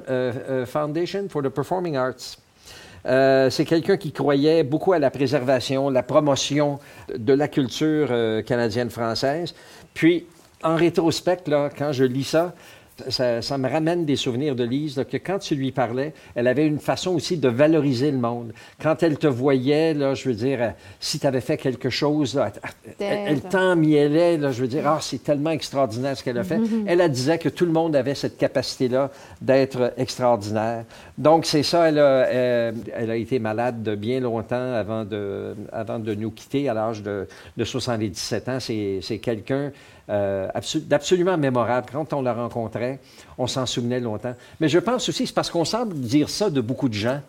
[0.65, 2.37] Foundation for the Performing Arts.
[3.51, 6.79] c'est quelqu'un qui croyait beaucoup à la préservation, la promotion
[7.13, 8.07] de la culture
[8.45, 9.53] canadienne-française.
[9.93, 10.25] Puis,
[10.63, 11.43] en rétrospect,
[11.77, 12.53] quand je lis ça,
[13.09, 16.79] ça, me ramène des souvenirs de Lise, que quand tu lui parlais, elle avait une
[16.79, 18.53] façon aussi de valoriser le monde.
[18.81, 22.39] Quand elle te voyait, là, je veux dire, euh, si tu avais fait quelque chose,
[22.99, 26.59] elle, t'emmielait, là, je veux dire, ah, c'est tellement extraordinaire ce qu'elle a fait.
[26.87, 29.11] Elle, elle disait que tout le monde avait cette capacité-là
[29.41, 30.85] d'être extraordinaire.
[31.17, 35.55] Donc, c'est ça, elle a, euh, elle, a, été malade de bien longtemps avant de,
[35.71, 38.57] avant de nous quitter à l'âge de, de 77 ans.
[38.59, 39.71] C'est quelqu'un
[40.09, 40.47] euh,
[40.87, 41.87] d'absolument mémorable.
[41.91, 42.90] Quand on la rencontrait,
[43.37, 44.35] on s'en souvenait longtemps.
[44.59, 47.21] Mais je pense aussi, c'est parce qu'on semble dire ça de beaucoup de gens.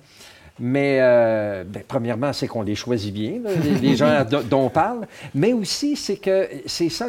[0.58, 3.40] Mais euh, ben, premièrement, c'est qu'on les choisit bien,
[3.80, 5.06] les, gens dont on parle.
[5.34, 7.08] Mais aussi, c'est que c'est ça,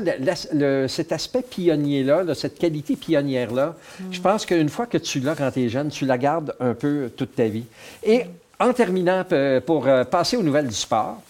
[0.87, 3.75] cet aspect pionnier-là, cette qualité pionnière-là,
[4.11, 6.73] je pense qu'une fois que tu l'as quand tu es jeune, tu la gardes un
[6.73, 7.65] peu toute ta vie.
[8.03, 8.23] Et
[8.59, 9.25] en terminant,
[9.65, 11.21] pour euh, passer aux nouvelles du sport,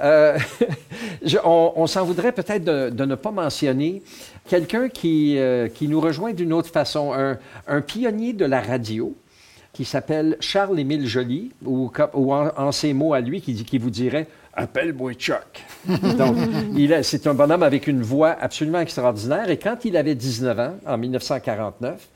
[0.00, 0.38] euh,
[1.44, 4.02] on, s'en voudrait peut-être de, ne pas mentionner
[4.48, 7.12] quelqu'un qui, euh, qui nous rejoint d'une autre façon,
[7.66, 9.14] un, pionnier de la radio.
[9.72, 14.26] qui s'appelle Charles-Émile Joly, ou, en, ces mots à lui, qui, dit, qui vous dirait
[14.54, 15.64] Appelle-moi Chuck.
[15.86, 16.36] Donc,
[17.02, 19.50] c'est un bonhomme avec une voix absolument extraordinaire.
[19.50, 22.08] Et quand il avait 19 ans, en 1949,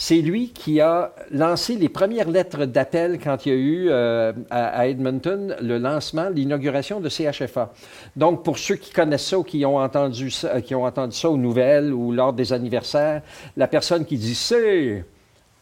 [0.00, 4.32] c'est lui qui a lancé les premières lettres d'appel quand il y a eu euh,
[4.48, 7.70] à, Edmonton le lancement, l'inauguration de CHFA.
[8.16, 11.28] Donc, pour ceux qui connaissent ça ou qui ont entendu ça, qui ont entendu ça
[11.28, 13.20] aux nouvelles ou lors des anniversaires,
[13.58, 15.04] la personne qui dit C,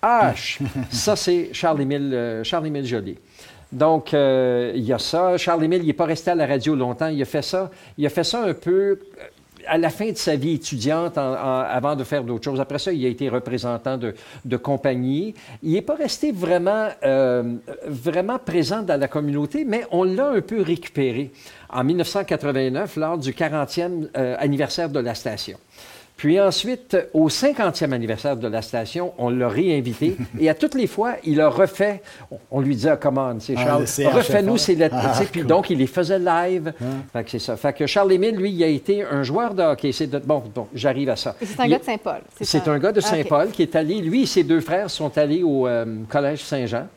[0.00, 3.18] H, ça c'est Charles-Émile euh, Charles Joly.
[3.72, 5.36] Donc, euh, il y a ça.
[5.36, 7.08] Charles-Émile, il n'est pas resté à la radio longtemps.
[7.08, 7.72] Il a fait ça.
[7.98, 9.00] Il a fait ça un peu
[9.68, 12.60] à la fin de sa vie étudiante, avant de faire d'autres choses.
[12.60, 15.34] Après ça, il a été représentant de, compagnie.
[15.62, 17.54] Il n'est pas resté vraiment, euh,
[17.86, 21.30] vraiment présent dans la communauté, mais on l'a un peu récupéré
[21.70, 25.58] en 1989 lors du 40e euh, anniversaire de la station.
[26.18, 30.16] Puis ensuite, au 50e anniversaire de la station, on l'a réinvité.
[30.40, 32.02] et à toutes les fois, il a refait.
[32.50, 34.96] On lui disait, comment, c'est ah, Charles, refais-nous ces lettres.
[34.98, 36.74] Ah, puis donc, il les faisait live.
[36.80, 36.84] Ah.
[37.12, 37.56] Fait que c'est ça.
[37.56, 39.92] Fait que Charles Émile, lui, il a été un joueur de hockey.
[39.92, 41.36] C'est bon, donc j'arrive à ça.
[41.40, 42.20] C'est un gars de Saint-Paul.
[42.40, 42.78] C'est un...
[42.80, 44.00] gars de Saint-Paul qui est allé.
[44.00, 46.88] Lui et ses deux frères sont allés au euh, Collège Saint-Jean.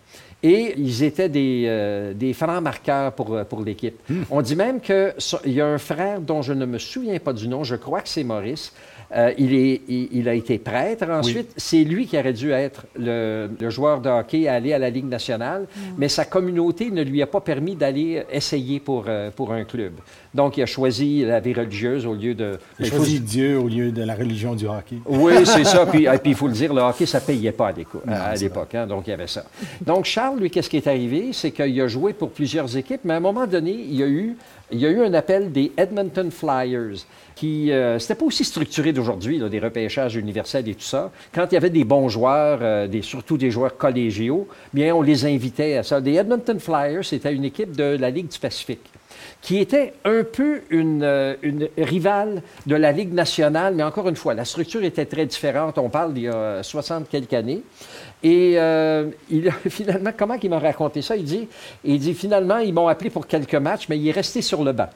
[0.41, 3.99] Et ils étaient des, euh, des francs marqueurs pour, euh, pour l'équipe.
[4.09, 4.23] Hmm.
[4.31, 5.13] On dit même qu'il
[5.45, 8.09] y a un frère dont je ne me souviens pas du nom, je crois que
[8.09, 8.73] c'est Maurice,
[9.13, 11.09] euh, il, est, il, a été prêtre.
[11.09, 14.89] Ensuite, c'est lui qui aurait dû être le, joueur de hockey à aller à la
[14.89, 19.51] Ligue nationale, mais sa communauté ne lui a pas permis d'aller essayer pour, euh, pour
[19.51, 19.93] un club.
[20.33, 22.57] Donc, il a choisi la vie religieuse au lieu de...
[22.79, 24.95] Il a choisi Dieu au lieu de la religion du hockey.
[25.05, 25.85] Oui, c'est ça.
[25.85, 27.73] Puis, puis il faut le dire, le hockey, ça ne payait pas
[28.07, 28.75] à l'époque.
[28.75, 29.43] Hein, donc, il y avait ça.
[29.81, 31.31] Donc, Charles, lui, qu'est-ce qui est arrivé?
[31.33, 34.07] C'est qu'il a joué pour plusieurs équipes, mais à un moment donné, il y a
[34.07, 34.37] eu,
[34.71, 37.05] il y a eu un appel des Edmonton Flyers
[37.35, 41.11] qui euh, c'était pas aussi structuré d'aujourd'hui, des repêchages universels et tout ça.
[41.33, 45.01] Quand il y avait des bons joueurs, euh, des, surtout des joueurs collégiaux, bien, on
[45.01, 46.01] les invitait à ça.
[46.01, 48.91] Des Edmonton Flyers, c'était une équipe de la Ligue du Pacifique
[49.41, 54.15] qui était un peu une, euh, une, rivale de la Ligue nationale, mais encore une
[54.15, 55.77] fois, la structure était très différente.
[55.77, 57.63] On parle d'il y a 60 quelques années.
[58.23, 61.15] Et il a, finalement, comment il m'a raconté ça?
[61.15, 61.47] Il dit,
[61.83, 64.73] il dit, finalement, ils m'ont appelé pour quelques matchs, mais il est resté sur le
[64.73, 64.89] banc.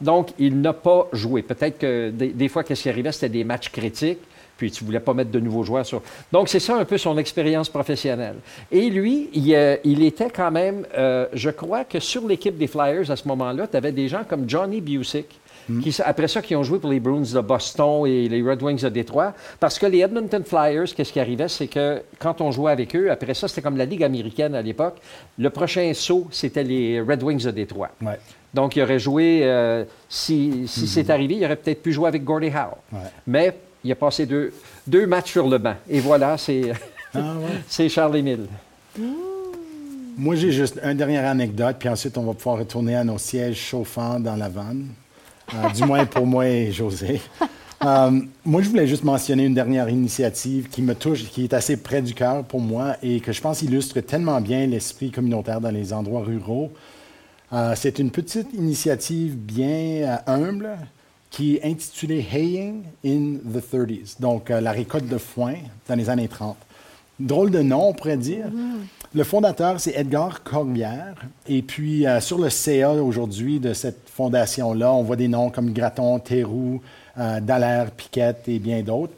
[0.00, 1.42] Donc, il n'a pas joué.
[1.42, 4.20] Peut-être que des, fois, qu'est-ce qui arrivait, c'était des matchs critiques,
[4.56, 6.02] puis tu ne voulais pas mettre de nouveaux joueurs sur.
[6.32, 8.36] Donc, c'est ça un peu son expérience professionnelle.
[8.70, 13.10] Et lui, il, euh, était quand même, euh, je crois que sur l'équipe des Flyers
[13.10, 15.38] à ce moment-là, tu avais des gens comme Johnny Busick,
[15.68, 15.80] hmm.
[15.80, 18.82] Qui, après ça, qui ont joué pour les Bruins de Boston et les Red Wings
[18.82, 19.34] de Détroit.
[19.60, 23.10] Parce que les Edmonton Flyers, qu'est-ce qui arrivait, c'est que quand on jouait avec eux,
[23.10, 24.96] après ça, c'était comme la Ligue américaine à l'époque.
[25.38, 27.90] Le prochain saut, c'était les Red Wings de Détroit.
[28.00, 28.18] Ouais.
[28.54, 31.10] Donc, il aurait joué, euh, si, c'est mhm.
[31.10, 32.78] arrivé, il aurait peut-être pu jouer avec Gordie Howe.
[33.26, 33.54] Mais
[33.86, 34.52] il a passé deux,
[34.86, 35.74] deux matchs sur le banc.
[35.88, 36.72] Et voilà, c'est
[37.14, 37.34] ah,
[37.88, 38.46] Charles-Émile.
[40.18, 43.58] Moi, j'ai juste une dernière anecdote, puis ensuite, on va pouvoir retourner à nos sièges
[43.58, 44.88] chauffants dans la vanne.
[45.54, 47.20] Euh, du moins pour moi et José.
[47.84, 48.10] Euh,
[48.42, 52.00] moi, je voulais juste mentionner une dernière initiative qui me touche, qui est assez près
[52.00, 55.92] du cœur pour moi et que je pense illustre tellement bien l'esprit communautaire dans les
[55.92, 56.72] endroits ruraux.
[57.52, 60.70] Euh, c'est une petite initiative bien humble
[61.36, 66.08] qui est intitulée Haying in the 30s, donc euh, la récolte de foin dans les
[66.08, 66.56] années 30.
[67.20, 68.46] Drôle de nom, on pourrait dire.
[68.46, 69.14] Mm-hmm.
[69.14, 71.14] Le fondateur, c'est Edgar Corbière.
[71.46, 76.18] Et puis, sur le CA aujourd'hui de cette fondation-là, on voit des noms comme Graton,
[76.18, 76.82] Théroux,
[77.16, 79.14] Dallaire, Piquette et bien d'autres.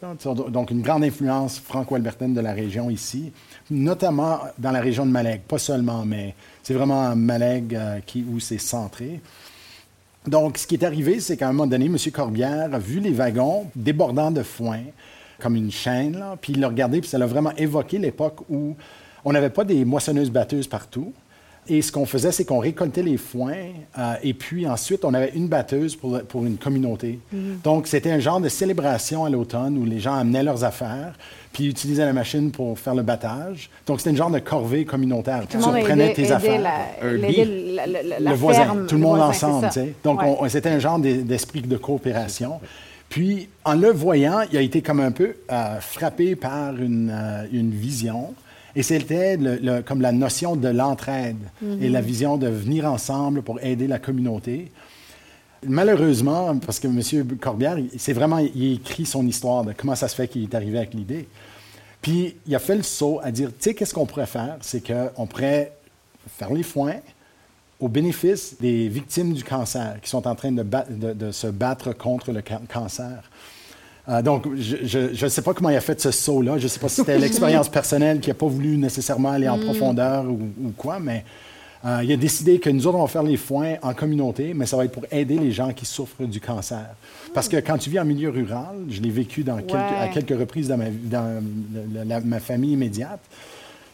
[0.50, 3.32] Donc, une grande influence franco-albertaine de la région ici,
[3.70, 8.40] notamment dans la région de Malek, pas seulement, mais c'est vraiment Maleg euh, qui, où
[8.40, 9.20] c'est centré.
[10.26, 11.96] Donc, ce qui est arrivé, c'est qu'à un moment donné, M.
[12.12, 14.80] Corbière a vu les wagons débordant de foin,
[15.38, 18.76] comme une chaîne, puis il l'a regardé, puis ça l'a vraiment évoqué l'époque où
[19.24, 21.12] on n'avait pas des moissonneuses-batteuses partout.
[21.68, 23.52] Et ce qu'on faisait, c'est qu'on récoltait les foins
[23.98, 27.18] euh, et puis ensuite, on avait une batteuse pour, pour une communauté.
[27.32, 27.58] Mhm.
[27.62, 31.14] Donc, c'était un genre de célébration à l'automne où les gens amenaient leurs affaires
[31.52, 33.70] puis utilisaient la machine pour faire le battage.
[33.86, 35.42] Donc, c'était un genre de corvée communautaire.
[35.48, 36.60] Tout tu prenais tes affaires.
[36.60, 39.66] La, le voisin, tout le monde ensemble.
[39.68, 39.94] tu sais.
[40.04, 42.60] Donc, c'était un genre d'esprit de coopération.
[43.08, 47.46] Puis, en le voyant, il a été comme un peu euh, frappé par une, euh,
[47.52, 48.34] une vision
[48.76, 49.38] et c'était
[49.84, 51.38] comme la notion de l'entraide
[51.80, 52.06] et la mhm.
[52.06, 54.70] vision de venir ensemble pour aider la communauté.
[55.66, 57.36] Malheureusement, parce que M.
[57.38, 60.78] Corbière, c'est vraiment, il écrit son histoire de comment ça se fait qu'il est arrivé
[60.78, 61.28] avec l'idée.
[62.00, 64.56] Puis il a fait le saut à dire, tu sais, qu'est-ce qu'on pourrait faire?
[64.60, 65.72] C'est qu'on pourrait
[66.28, 66.96] faire les foins
[67.80, 72.42] au bénéfice des victimes du cancer qui sont en train de, se battre contre le
[72.72, 73.27] cancer.
[74.08, 76.58] Euh, donc, je ne sais pas comment il a fait ce saut-là.
[76.58, 79.58] Je ne sais pas si c'était l'expérience personnelle qui n'a pas voulu nécessairement aller en
[79.58, 79.64] mm.
[79.64, 81.24] profondeur ou, quoi, mais
[81.84, 84.66] euh, il a décidé que nous autres, on va faire les foins en communauté, mais
[84.66, 86.86] ça va être pour aider les gens qui souffrent du cancer.
[87.34, 90.68] Parce que quand tu vis en milieu rural, je l'ai vécu dans à quelques reprises
[90.68, 91.42] dans ma, dans
[92.24, 93.20] ma famille immédiate,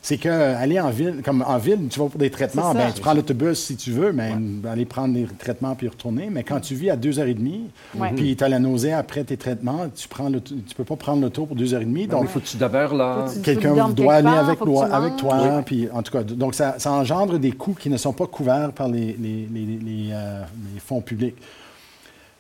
[0.04, 3.14] c'est qu'aller en ville, comme en ville, tu vas pour des traitements, ben, tu prends
[3.14, 4.34] l'autobus si tu veux, mais
[4.70, 6.28] aller prendre des traitements puis retourner.
[6.30, 7.70] Mais quand tu vis à deux heures et demie,
[8.14, 11.46] puis tu as la nausée après tes traitements, tu prends tu peux pas prendre l'auto
[11.46, 12.06] pour deux heures et demie.
[12.06, 13.24] Donc, il faut que tu demeures là.
[13.42, 15.62] Quelqu'un doit aller avec, toi, avec toi.
[15.64, 18.88] Puis, en tout cas, donc ça, engendre des coûts qui ne sont pas couverts par
[18.88, 20.42] les, les, euh,
[20.84, 21.36] fonds publics.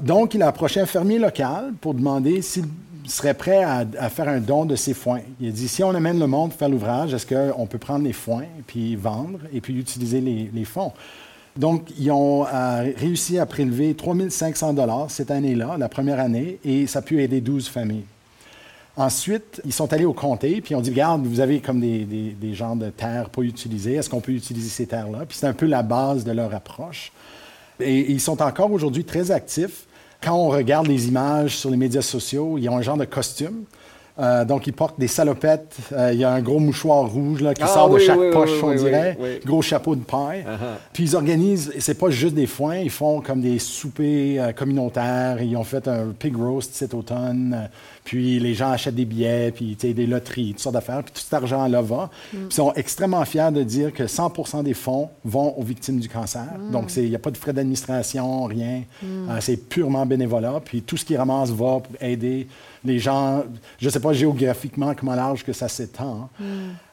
[0.00, 2.64] Donc, il a approché un fermier local pour demander s'il
[3.06, 5.20] serait prêt à, faire un don de ses foins.
[5.40, 8.12] Il a dit, si on amène le monde faire l'ouvrage, est-ce qu'on peut prendre les
[8.12, 10.92] foins, puis vendre, et puis utiliser les, fonds?
[11.56, 16.86] Donc, ils ont euh, réussi à prélever 3500 dollars cette année-là, la première année, et
[16.86, 18.04] ça a pu aider 12 familles.
[18.96, 22.04] Ensuite, ils sont allés au comté, puis ils ont dit, regarde, vous avez comme des,
[22.04, 25.24] des, des genres de terres pas utilisées, est-ce qu'on peut utiliser ces terres-là?
[25.28, 27.12] Puis c'est un peu la base de leur approche.
[27.80, 29.86] Et ils sont encore aujourd'hui très actifs
[30.24, 33.64] quand on regarde les images sur les médias sociaux, ils ont un genre de costume.
[34.16, 35.76] Euh, donc, ils portent des salopettes.
[35.92, 38.62] Euh, il y a un gros mouchoir rouge là, qui ah sort de chaque poche,
[38.62, 39.18] on dirait.
[39.44, 40.42] Gros chapeau de paille.
[40.42, 40.78] Uh-huh.
[40.92, 45.42] Puis, ils organisent, c'est pas juste des foins, ils font comme des soupers euh, communautaires.
[45.42, 47.68] Ils ont fait un pig roast cet automne.
[48.04, 51.02] Puis les gens achètent des billets, puis des loteries, toutes sortes d'affaires.
[51.02, 52.04] Puis tout cet argent-là va.
[52.04, 52.08] Mm.
[52.30, 56.08] Puis ils sont extrêmement fiers de dire que 100% des fonds vont aux victimes du
[56.08, 56.46] cancer.
[56.58, 56.70] Mm.
[56.70, 58.82] Donc, il n'y a pas de frais d'administration, rien.
[59.02, 59.30] Mm.
[59.40, 60.60] C'est purement bénévolat.
[60.64, 62.46] Puis tout ce qu'ils ramassent va pour aider
[62.84, 63.44] les gens.
[63.78, 66.28] Je ne sais pas géographiquement comment large que ça s'étend.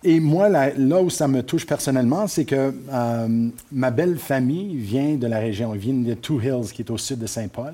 [0.04, 4.78] Et moi, là, là, où ça me touche personnellement, c'est que euh, ma belle famille
[4.78, 5.72] vient de la région.
[5.72, 7.74] Viennent de Two Hills, qui est au sud de Saint-Paul.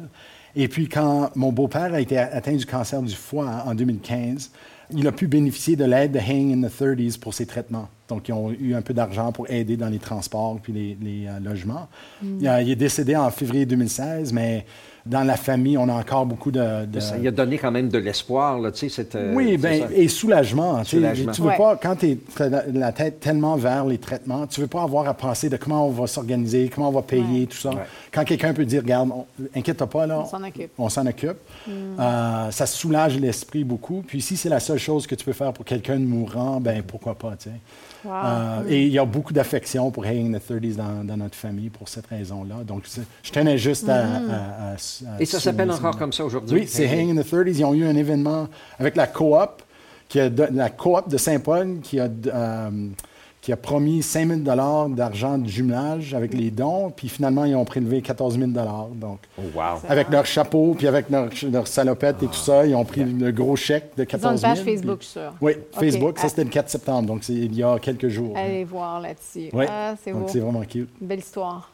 [0.55, 4.51] Et puis, quand mon beau-père a été atteint du cancer du foie en 2015,
[4.91, 7.89] il a pu bénéficier de l'aide de Hang in the 30s pour ses traitements.
[8.07, 11.39] Donc, ils ont eu un peu d'argent pour aider dans les transports puis les, euh,
[11.39, 11.87] logements.
[12.21, 12.37] Mm.
[12.61, 14.65] il, est décédé en février 2016, mais
[15.09, 16.85] dans la famille, on a encore beaucoup de.
[16.99, 20.07] Ça a donné quand même de l'espoir, là, tu sais, cette, euh, Oui, bien, et
[20.07, 20.83] soulagement.
[20.83, 21.31] soulagement.
[21.31, 22.17] Tu veux pas, quand tu es
[22.73, 25.91] la tête tellement vers les traitements, tu veux pas avoir à penser de comment on
[25.91, 27.71] va s'organiser, comment on va payer, tout ça.
[28.11, 29.11] Quand quelqu'un peut dire, regarde,
[29.55, 30.19] inquiète-toi pas, là.
[30.19, 30.71] On s'en occupe.
[30.77, 31.37] On s'en occupe.
[31.67, 31.71] Hmm.
[31.99, 34.03] Euh, ça soulage l'esprit beaucoup.
[34.05, 36.83] Puis si c'est la seule chose que tu peux faire pour quelqu'un de mourant, ben
[36.83, 37.55] pourquoi pas, tu sais.
[38.07, 41.89] Euh, et il y a beaucoup d'affection pour Hanging the 30s dans, notre famille pour
[41.89, 42.63] cette raison-là.
[42.65, 42.83] Donc,
[43.23, 44.03] je tenais juste à.
[44.03, 44.77] Mm.
[45.19, 46.61] et ça s'appelle encore comme ça aujourd'hui?
[46.61, 47.57] Oui, c'est Hanging the 30s.
[47.57, 48.47] Ils ont eu un événement
[48.79, 49.61] avec la coop,
[50.07, 52.07] qui a la coop de Saint-Paul, qui a.
[52.27, 52.69] Euh,
[53.47, 57.63] qui a promis 5 000 d'argent de jumelage avec les dons, puis finalement, ils ont
[57.63, 59.79] prélevé 14 000 Donc, oh, wow.
[59.87, 63.31] avec leur chapeau, puis avec leur, leur salopette et tout ça, ils ont pris le
[63.31, 64.33] gros chèque de 14 000.
[64.33, 65.33] Ils ont une page Facebook, je sûr.
[65.39, 68.35] Oui, Facebook, ça c'était le 4 septembre, donc c'est il y a quelques jours.
[68.35, 69.49] Allez voir là-dessus.
[69.53, 70.89] Oui, ah, c'est vraiment cute.
[70.99, 71.71] belle histoire.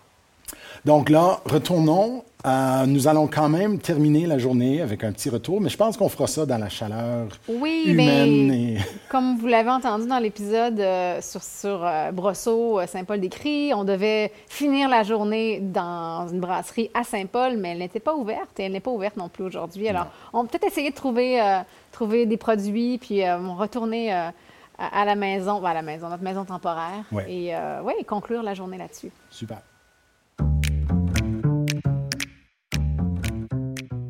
[0.85, 2.23] Donc là, retournons.
[2.45, 5.95] Euh, nous allons quand même terminer la journée avec un petit retour, mais je pense
[5.95, 8.47] qu'on fera ça dans la chaleur oui, humaine.
[8.47, 8.77] Mais,
[9.09, 14.89] Comme vous l'avez entendu dans l'épisode euh, sur, sur euh, Brosseau, Saint-Paul-des-Cris, on devait finir
[14.89, 18.81] la journée dans une brasserie à Saint-Paul, mais elle n'était pas ouverte et elle n'est
[18.81, 19.87] pas ouverte non plus aujourd'hui.
[19.87, 21.41] Alors, on va peut-être essayer de trouver,
[21.93, 27.53] trouver des produits, puis retourner à, la maison, à la maison, notre maison temporaire, et
[28.05, 29.11] conclure la journée là-dessus.
[29.29, 29.61] Super.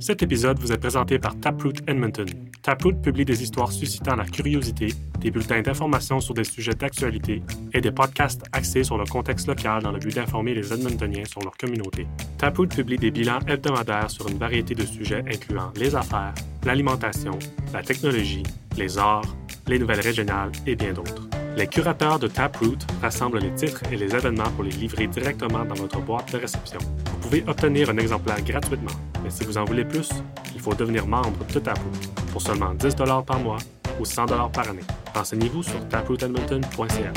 [0.03, 2.27] Cet épisode vous est présenté par Taproot Edmonton.
[2.61, 7.79] Taproot publie des histoires suscitant la curiosité, des bulletins d'information sur des sujets d'actualité et
[7.79, 11.55] des podcasts axés sur le contexte local dans le but d'informer les Edmontoniens sur leur
[11.55, 12.05] communauté.
[12.37, 16.33] Taproot publie des bilans hebdomadaires sur une variété de sujets incluant les affaires,
[16.65, 17.39] l'alimentation,
[17.71, 18.43] la technologie,
[18.75, 19.33] les arts,
[19.67, 21.27] les nouvelles régionales et bien d'autres.
[21.55, 25.75] Les curateurs de Taproot rassemblent les titres et les événements pour les livrer directement dans
[25.75, 26.79] votre boîte de réception.
[26.79, 28.91] Vous pouvez obtenir un exemplaire gratuitement,
[29.23, 30.09] mais si vous en voulez plus,
[30.55, 31.91] il faut devenir membre de Taproot
[32.31, 32.95] pour seulement 10
[33.25, 33.57] par mois
[33.99, 34.81] ou 100 par année.
[35.13, 37.13] Renseignez-vous sur taprootedmonton.ca.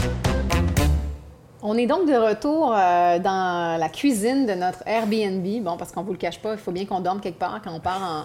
[1.68, 5.44] On est donc de retour euh, dans la cuisine de notre Airbnb.
[5.64, 7.60] Bon, parce qu'on ne vous le cache pas, il faut bien qu'on dorme quelque part
[7.60, 8.24] quand on part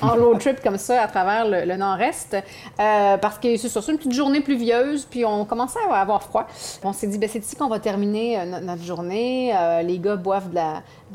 [0.00, 2.32] en, road trip comme ça à travers le, nord-est.
[2.32, 6.46] Euh, parce que c'est sur une petite journée pluvieuse, puis on commençait à avoir froid.
[6.82, 9.52] On s'est dit, ben, c'est ici qu'on va terminer euh, notre, journée.
[9.84, 10.56] les gars boivent de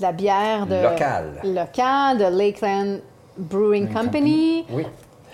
[0.02, 1.42] la, bière de, locale.
[1.44, 2.98] locale de Lakeland
[3.40, 4.66] Brewing Company.
[4.70, 4.86] Oui.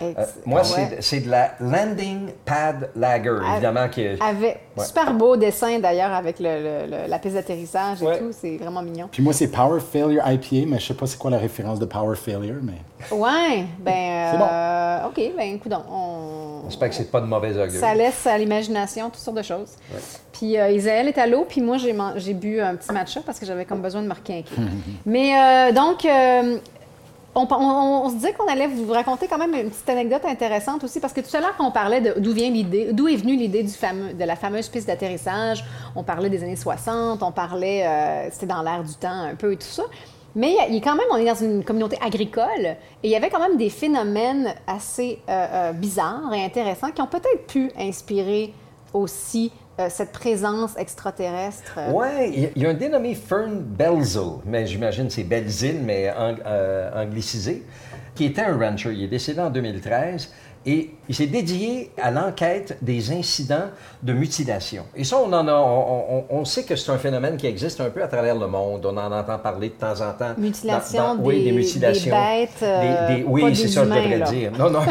[0.01, 0.61] Euh, moi,
[0.99, 3.87] c'est de la Landing Pad Lager, évidemment.
[3.89, 8.31] Qui avec, Super beau dessin, d'ailleurs, avec le, la piste d'atterrissage et tout.
[8.31, 9.09] C'est vraiment mignon.
[9.11, 11.85] Puis moi, c'est Power Failure IPA, mais je sais pas c'est quoi la référence de
[11.85, 12.81] Power Failure, mais...
[13.11, 14.31] Ouais, ben...
[14.37, 14.45] bon.
[14.51, 16.69] Euh, OK, ben, écoute, on...
[16.69, 17.79] J'espère que c'est pas de mauvaise augure.
[17.79, 19.71] Ça laisse à l'imagination toutes sortes de choses.
[20.31, 21.77] Puis euh, Isaël est à l'eau, puis moi,
[22.15, 24.55] j'ai bu un petit matcha parce que j'avais comme besoin de me requinquer.
[25.05, 26.05] mais donc
[27.36, 31.13] on, se disait qu'on allait vous raconter quand même une petite anecdote intéressante aussi, parce
[31.13, 34.13] que tout à l'heure, on parlait d'où vient l'idée, d'où est venue l'idée du fameux,
[34.13, 35.63] de la fameuse piste d'atterrissage.
[35.95, 39.53] On parlait des années 60, on parlait, euh, c'était dans l'air du temps un peu
[39.53, 39.84] et tout ça.
[40.36, 43.39] Mais il quand même, on est dans une communauté agricole et il y avait quand
[43.39, 48.53] même des phénomènes assez euh, euh, bizarres et intéressants qui ont peut-être pu inspirer
[48.93, 49.51] aussi
[49.82, 51.77] euh, cette présence extraterrestre.
[51.77, 51.91] Euh.
[51.91, 57.63] Oui, il y, a un dénommé Fern Belzel, mais j'imagine c'est Belzil, mais euh, anglicisé,
[58.15, 58.93] qui était un rancher.
[58.93, 60.32] Il est décédé en 2013.
[60.66, 63.70] Et il s'est dédié à l'enquête des incidents
[64.03, 64.84] de mutilation.
[64.95, 65.53] Et ça, on en a,
[66.30, 68.86] on, sait que c'est un phénomène qui existe un peu à travers le monde.
[68.86, 70.34] On en entend parler de temps en temps.
[70.38, 72.16] Mutilation, des, oui, des mutilations.
[72.16, 72.64] Des bêtes.
[72.64, 74.51] Euh, oui, c'est ça, je devrais dire.
[74.57, 74.82] Non, non,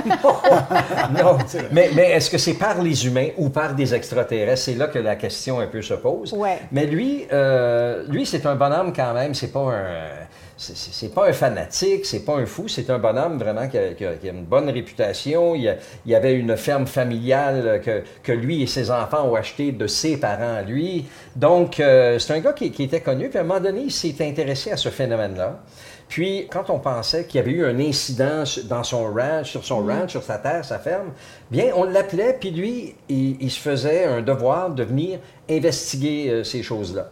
[1.16, 1.39] non.
[1.71, 4.62] Mais, mais est-ce que c'est par les humains ou par des extraterrestres?
[4.62, 6.33] C'est là que la question un peu se pose.
[6.33, 6.59] Ouais.
[6.73, 9.35] Mais lui, euh, lui c'est un bonhomme quand même.
[9.35, 10.27] C'est pas un
[10.61, 14.44] c'est pas un fanatique, c'est pas un fou, c'est un bonhomme vraiment qui a, une
[14.44, 15.54] bonne réputation.
[15.54, 17.80] Il, y avait une ferme familiale
[18.22, 21.06] que, lui et ses enfants ont acheté de ses parents à lui.
[21.34, 23.30] Donc, euh, c'est un gars qui, était connu.
[23.30, 25.61] Puis à un moment donné, il s'est intéressé à ce phénomène-là.
[26.08, 29.82] Puis, quand on pensait qu'il y avait eu un incident dans son ranch, sur son
[29.82, 29.90] mm.
[29.90, 31.12] ranch, sur sa terre, sa ferme,
[31.50, 36.62] bien, on l'appelait, puis lui, il, se faisait un devoir de venir investiguer euh, ces
[36.64, 37.11] choses-là.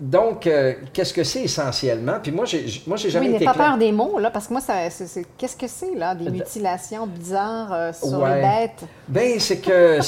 [0.00, 2.16] Donc, euh, qu'est-ce que c'est essentiellement?
[2.20, 3.44] Puis moi, j'ai, moi, j'ai jamais oui, été.
[3.44, 6.30] pas peur des mots, là, parce que moi, ça, c'est, qu'est-ce que c'est, là, des
[6.30, 8.84] mutilations bizarres euh, sur les bêtes?
[9.06, 10.00] Ben, c'est que.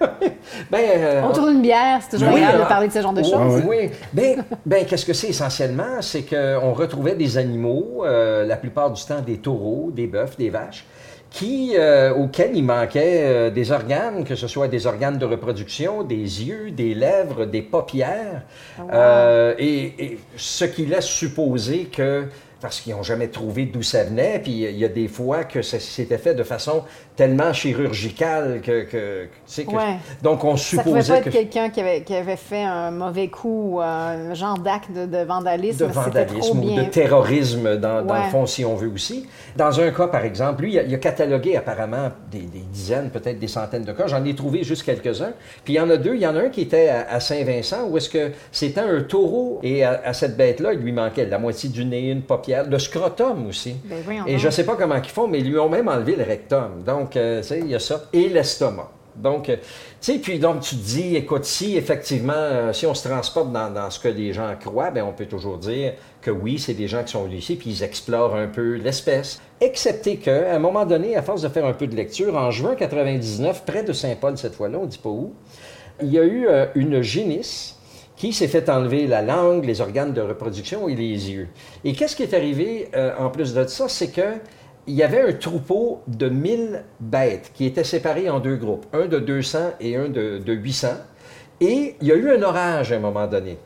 [0.70, 3.62] ben, euh, Autour d'une bière, c'est toujours agréable de parler de ce genre de choses.
[3.66, 3.90] Oui.
[4.12, 6.00] Ben, ben, qu'est-ce que c'est essentiellement?
[6.00, 10.84] C'est qu'on retrouvait des animaux, la plupart du temps des taureaux, des bœufs, des vaches,
[11.30, 16.02] qui, euh, auquel il manquait euh, des organes, que ce soit des organes de reproduction,
[16.02, 18.42] des yeux, des lèvres, des paupières,
[18.78, 22.24] ah, euh, et, ce qui laisse supposer que
[22.60, 24.38] parce qu'ils n'ont jamais trouvé d'où ça venait.
[24.38, 26.84] Puis il y a des fois que ça s'était fait de façon
[27.20, 28.84] tellement chirurgicale que.
[28.84, 29.28] que,
[30.22, 31.02] Donc on supposait.
[31.02, 34.32] Ça pouvait pas être quelqu'un qui avait, qui avait, fait un mauvais coup ou un
[34.32, 35.86] genre d'acte de, vandalisme.
[35.86, 39.28] De vandalisme ou de terrorisme, dans, dans, le fond, si on veut aussi.
[39.54, 43.84] Dans un cas, par exemple, lui, il a, catalogué apparemment des, dizaines, peut-être des centaines
[43.84, 44.06] de cas.
[44.06, 45.32] J'en ai trouvé juste quelques-uns.
[45.64, 46.14] Puis il y en a deux.
[46.14, 49.60] Il y en a un qui était à, Saint-Vincent où est-ce que c'était un taureau
[49.62, 52.78] et à, à cette bête-là, il lui manquait la moitié du nez, une paupière le
[52.78, 53.76] scrotum aussi.
[53.84, 56.16] Ben et je ne sais pas comment ils font, mais ils lui ont même enlevé
[56.16, 56.82] le rectum.
[56.86, 58.04] Donc, euh, tu sais, il y a ça.
[58.12, 58.90] Et l'estomac.
[59.16, 59.56] Donc, euh,
[60.00, 63.52] tu sais, puis donc tu te dis, écoute, si effectivement, euh, si on se transporte
[63.52, 66.88] dans, ce que les gens croient, bien, on peut toujours dire que oui, c'est des
[66.88, 69.40] gens qui sont venus ici, puis ils explorent un peu l'espèce.
[69.60, 72.74] Excepté qu'à un moment donné, à force de faire un peu de lecture, en juin
[72.76, 75.34] 99, près de Saint-Paul cette fois-là, on ne dit pas où,
[76.00, 76.46] il y a eu
[76.76, 77.76] une génisse
[78.20, 81.48] qui s'est fait enlever la langue, les organes de reproduction et les yeux.
[81.84, 84.34] Et qu'est-ce qui est arrivé euh, en plus de ça, c'est que
[84.90, 89.06] il y avait un troupeau de 1000 bêtes qui étaient séparés en deux groupes, un
[89.06, 90.88] de 200 et un de, de 800.
[91.60, 93.56] Et il y a eu un orage à un moment donné.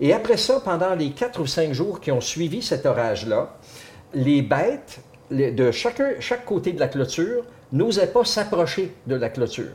[0.00, 3.56] Et après ça, pendant les quatre ou cinq jours qui ont suivi cet orage-là,
[4.14, 5.00] les bêtes
[5.32, 7.42] de chaque côté de la clôture
[7.72, 9.74] n'osaient pas s'approcher de la clôture.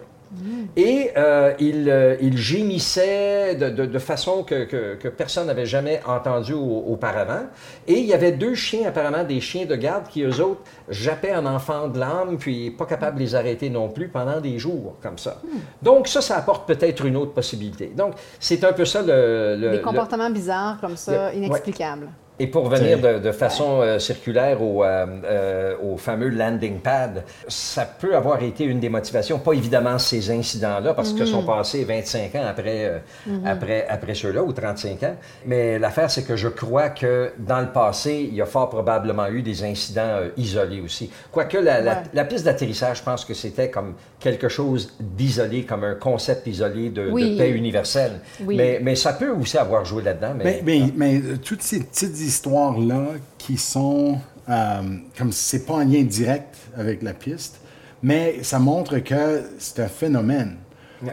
[0.76, 6.54] Et euh, il, euh, il, gémissait de, de, façon que, que, personne n'avait jamais entendu
[6.54, 7.44] auparavant.
[7.88, 11.32] Et il y avait deux chiens, apparemment des chiens de garde, qui eux autres jappaient
[11.32, 14.96] un enfant de l'âme, puis pas capable de les arrêter non plus pendant des jours,
[15.02, 15.42] comme ça.
[15.82, 17.92] Donc ça, ça apporte peut-être une autre possibilité.
[17.96, 19.56] Donc c'est un peu ça le...
[19.58, 22.10] le des comportements bizarres comme ça, inexplicables.
[22.38, 27.86] Et pour venir de, façon euh, circulaire au, euh, euh, au, fameux landing pad, ça
[27.86, 31.48] peut avoir été une des motivations, pas évidemment ces incidents-là, parce que sont mhm.
[31.48, 33.46] passés 25 ans après, mhm.
[33.46, 35.16] après, après ceux-là, ou 35 ans.
[35.46, 39.28] Mais l'affaire, c'est que je crois que dans le passé, il y a fort probablement
[39.28, 41.10] eu des incidents isolés aussi.
[41.32, 43.94] Quoique la, la, piste d'atterrissage, je pense que c'était comme
[44.26, 48.14] quelque chose d'isolé, comme un concept isolé de, paix universelle.
[48.44, 50.34] Mais, mais, ça peut aussi avoir joué là-dedans.
[50.44, 53.06] Mais, mais, mais, toutes ces petites histoires-là
[53.38, 54.18] qui sont,
[54.50, 54.82] euh,
[55.16, 57.60] comme c'est pas en lien direct avec la piste,
[58.02, 60.56] mais ça montre que c'est un phénomène.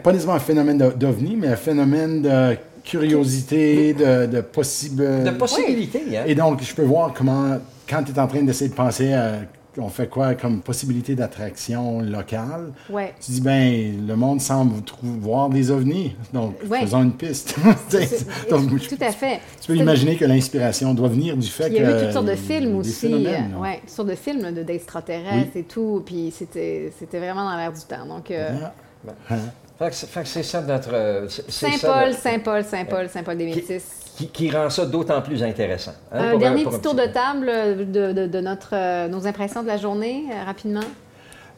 [0.01, 5.23] Pas nécessairement un phénomène d'ovni, mais un phénomène de curiosité, de, de possible...
[5.23, 6.23] De possibilité, hein?
[6.25, 9.33] Et donc, je peux voir comment, quand tu es en train d'essayer de penser à
[9.77, 12.71] on fait quoi comme possibilité d'attraction locale?
[12.89, 13.13] Ouais.
[13.19, 17.55] Tu dis, ben, le monde semble voir des ovnis, donc faisons une piste.
[18.49, 19.39] tout à fait.
[19.61, 21.75] Tu peux imaginer que l'inspiration doit venir du fait que...
[21.75, 23.27] Il y avait toutes sortes de films aussi,
[23.59, 28.05] ouais, toutes sortes de films d'extraterrestres et tout, puis c'était vraiment dans l'air du temps.
[28.05, 28.49] Donc, euh,
[29.91, 31.27] c'est ça notre...
[31.47, 35.93] Saint-Paul, Saint-Paul, Saint-Paul, Saint-Paul des Métis qui, rend ça d'autant plus intéressant.
[36.11, 40.25] Hein, un dernier petit tour de table de, notre, euh, nos impressions de la journée,
[40.31, 40.81] euh, rapidement.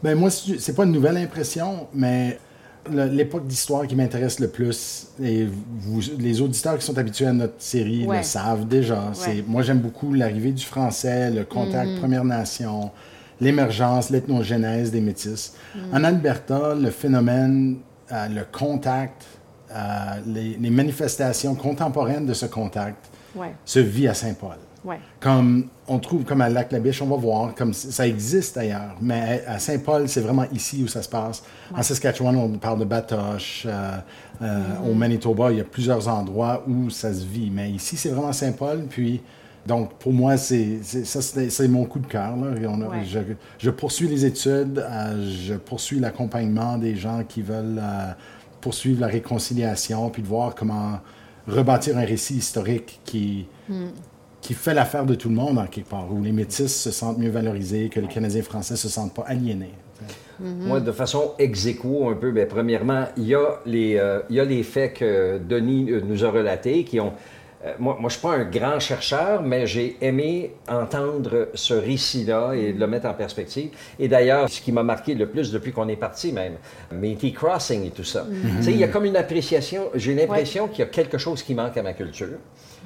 [0.04, 2.40] Bien, moi, c'est pas une nouvelle impression, mais
[2.90, 5.48] l'époque d'histoire qui m'intéresse le plus, et
[5.80, 9.12] vous, les auditeurs qui sont habitués à notre série le savent déjà.
[9.48, 12.00] Moi, j'aime beaucoup l'arrivée du français, le contact mm-hmm.
[12.00, 12.92] Première Nation,
[13.42, 15.54] l'émergence, l'ethnogénèse des métis.
[15.74, 15.80] Mm.
[15.96, 17.78] En Alberta, le phénomène,
[18.12, 19.26] euh, le contact
[20.26, 23.10] les, manifestations contemporaines de ce contact
[23.66, 24.58] se vit à Saint-Paul.
[25.20, 29.60] Comme on trouve comme à Lac-la-Biche, on va voir, comme ça existe ailleurs, mais à
[29.60, 31.44] Saint-Paul, c'est vraiment ici où ça se passe.
[31.76, 33.66] En Saskatchewan, on parle de Batoche.
[33.66, 33.98] Euh,
[34.42, 34.98] euh, au mm-hmm.
[34.98, 38.86] Manitoba, il y a plusieurs endroits où ça se vit, mais ici, c'est vraiment Saint-Paul.
[38.90, 39.22] Puis,
[39.66, 42.36] donc, pour moi, c'est ça, c'est mon coup de cœur.
[43.06, 43.20] Je,
[43.58, 47.82] je, poursuis les études, euh, je poursuis l'accompagnement des gens qui veulent
[48.66, 51.00] poursuivre la réconciliation, puis de voir comment
[51.48, 53.46] rebâtir un récit historique qui,
[54.42, 57.20] qui fait l'affaire de tout le monde en quelque part, où les métis se sentent
[57.20, 59.76] mieux valorisés, que les Canadiens français se sentent pas aliénés.
[60.40, 64.40] Moi, de façon ex un peu, bien, premièrement, il y, a les, euh, il y
[64.40, 67.14] a les faits que Denis euh, nous a relatés qui ont
[67.80, 72.54] moi, moi, je ne suis pas un grand chercheur, mais j'ai aimé entendre ce récit-là
[72.54, 73.70] et le mettre en perspective.
[74.00, 76.56] Et d'ailleurs, ce qui m'a marqué le plus depuis qu'on est parti même,
[76.92, 78.26] Métis Crossing et tout ça.
[78.26, 78.70] Mm-hmm.
[78.70, 81.78] Il y a comme une appréciation, j'ai l'impression qu'il y a quelque chose qui manque
[81.78, 82.38] à ma culture.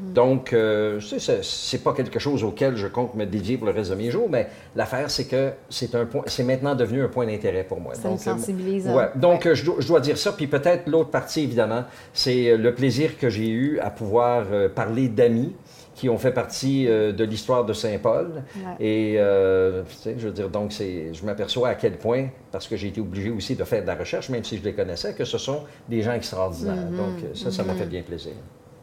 [0.01, 0.99] Donc, euh,
[1.41, 4.27] c'est pas quelque chose auquel je compte me dédier pour le reste de mes jours,
[4.29, 7.95] mais l'affaire, c'est que c'est un point, c'est maintenant devenu un point d'intérêt pour moi.
[7.95, 8.87] Ça donc, me euh, sensibilise.
[8.87, 10.31] ouais, donc, euh, je, dois, je, dois, dire ça.
[10.31, 11.83] Puis peut-être l'autre partie, évidemment,
[12.13, 15.53] c'est le plaisir que j'ai eu à pouvoir parler d'amis
[15.95, 18.43] qui ont fait partie de l'histoire de Saint-Paul.
[18.79, 23.29] Et je veux dire, donc, je m'aperçois à quel point, parce que j'ai été obligé
[23.29, 26.01] aussi de faire de la recherche, même si je les connaissais, que ce sont des
[26.01, 26.75] gens extraordinaires.
[26.75, 26.95] Mm-hmm.
[26.95, 27.77] Donc, ça, ça m'a mm-hmm.
[27.77, 28.33] fait bien plaisir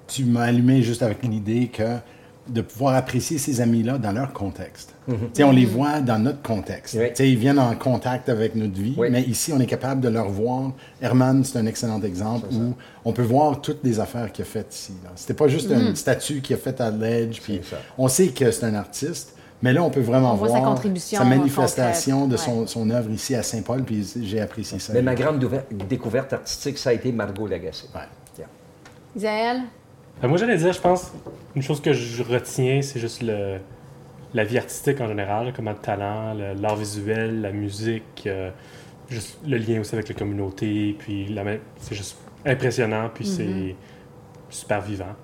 [0.07, 1.99] tu m'as allumé juste avec l'idée que
[2.49, 4.95] de pouvoir apprécier ces amis-là dans leur contexte.
[5.09, 6.97] Mm On les voit dans notre contexte.
[7.19, 10.73] Ils viennent en contact avec notre vie, mais ici, on est capable de leur voir.
[11.01, 14.75] Herman, c'est un excellent exemple où on peut voir toutes les affaires qu'il a faites
[14.75, 14.93] ici.
[15.17, 15.97] C'était pas juste une mhm.
[15.97, 17.61] statue qu'il a faite à l'Edge, puis
[17.99, 21.25] on sait que c'est un artiste, mais là, on peut vraiment voir sa, contribution sa
[21.25, 24.93] manifestation de son, son, œuvre ici à Saint-Paul, puis j'ai apprécié ça.
[24.93, 25.45] Mais ma grande
[25.89, 27.87] découverte artistique, ça a été Margot Lagacé.
[29.17, 29.63] Isaël?
[30.23, 31.13] Moi, j'allais dire, je pense,
[31.55, 33.59] une chose que je retiens, c'est juste le,
[34.35, 38.51] la vie artistique en général, comme le talent, l'art visuel, la musique, euh,
[39.09, 41.35] juste le lien aussi avec la communauté, puis
[41.79, 43.75] c'est juste impressionnant, puis c'est mm-hmm.
[44.51, 45.15] super vivant.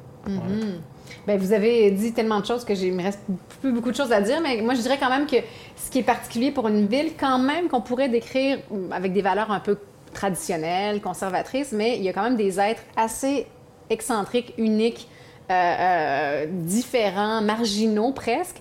[1.26, 3.20] Ben, vous avez dit tellement de choses que j'ai, il me reste
[3.60, 5.36] plus beaucoup de choses à dire, mais moi je dirais quand même que
[5.76, 8.58] ce qui est particulier pour une ville, quand même qu'on pourrait décrire
[8.90, 9.78] avec des valeurs un peu
[10.14, 13.46] traditionnelles, conservatrices, mais il y a quand même des êtres assez
[13.92, 15.06] excentriques, uniques,
[15.50, 18.56] euh, euh, différents, marginaux presque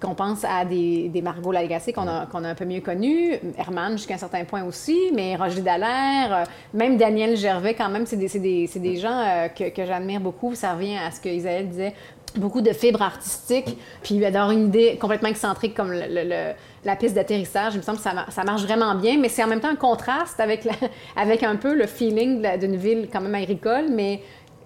[0.00, 4.18] qu'on pense à des, Margot Lagacé qu'on a, un peu mieux connus, Herman jusqu'à un
[4.18, 9.48] certain point aussi, mais Roger Dallaire, euh, même Daniel Gervais, quand même, c'est des, gens
[9.56, 10.54] que, j'admire beaucoup.
[10.54, 11.94] Ça revient à ce que Isaël disait,
[12.36, 17.74] beaucoup de fibres artistiques, puis d'avoir une idée complètement excentrique comme la piste d'atterrissage.
[17.74, 20.38] Il me semble que ça, marche vraiment bien, mais c'est en même temps un contraste
[20.38, 20.68] avec,
[21.16, 24.20] avec un peu le feeling d'une ville quand même agricole, mais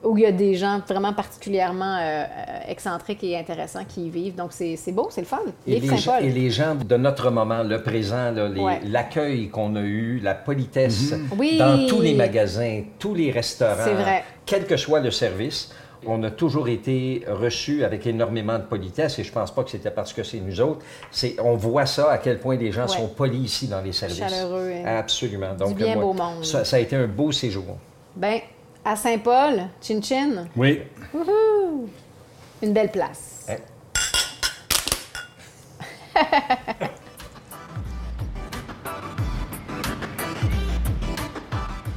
[0.05, 2.25] où il y a des gens vraiment particulièrement euh,
[2.69, 4.35] excentriques et intéressants qui y vivent.
[4.35, 5.41] Donc, c'est beau, c'est le fun.
[5.67, 8.33] Et les, gens, et les, gens de notre moment, le présent,
[8.85, 11.59] l'accueil qu'on a eu, la politesse mhm.
[11.59, 13.85] dans tous les magasins, tous les restaurants,
[14.45, 15.73] quel que soit le service,
[16.07, 19.91] on a toujours été reçus avec énormément de politesse et je pense pas que c'était
[19.91, 20.85] parce que c'est nous autres.
[21.13, 24.19] C'est, on voit ça à quel point les gens sont polis ici dans les services.
[24.19, 24.73] Chaleureux.
[24.85, 24.97] Hein.
[24.99, 25.55] Absolument.
[25.55, 26.45] Donc, du bien beau monde.
[26.45, 27.77] Ça, ça, a été un beau séjour.
[28.17, 28.41] Ben,
[28.85, 30.47] à Saint-Paul, Chin Chin.
[30.57, 30.81] Oui.
[32.63, 33.47] Une belle place.
[33.49, 33.57] Eh.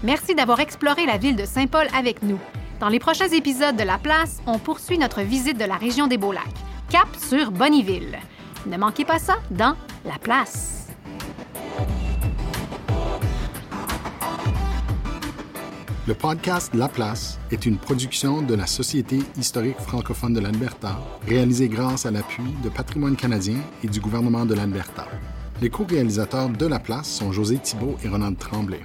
[0.04, 2.40] Merci d'avoir exploré la ville de Saint-Paul avec nous.
[2.80, 6.18] Dans les prochains épisodes de La Place, on poursuit notre visite de la région des
[6.18, 6.44] Beaux-Lacs.
[6.90, 8.20] Cap sur Bonneville.
[8.68, 9.76] Ne manquez pas ça dans
[10.06, 10.88] La Place.
[16.08, 21.68] Le podcast La Place est une production de la Société historique francophone de l'Alberta, réalisée
[21.68, 25.08] grâce à l'appui de Patrimoine canadien et du gouvernement de l'Alberta.
[25.64, 28.82] Les co-réalisateurs de La Place sont José Thibault et Ronald Tremblay.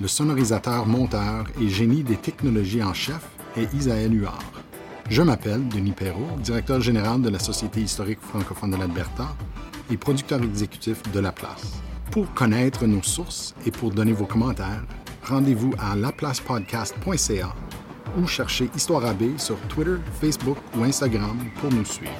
[0.00, 4.52] Le sonorisateur, monteur et génie des technologies en chef est Isaël Huard.
[5.10, 9.28] Je m'appelle Denis Perrault, directeur général de la Société historique francophone de l'Alberta
[9.90, 11.74] et producteur exécutif de La Place.
[12.10, 14.84] Pour connaître nos sources et pour donner vos commentaires,
[15.26, 17.54] rendez-vous à laplacepodcast.ca
[18.18, 22.12] ou cherchez Histoire AB sur Twitter, Facebook ou Instagram pour nous suivre.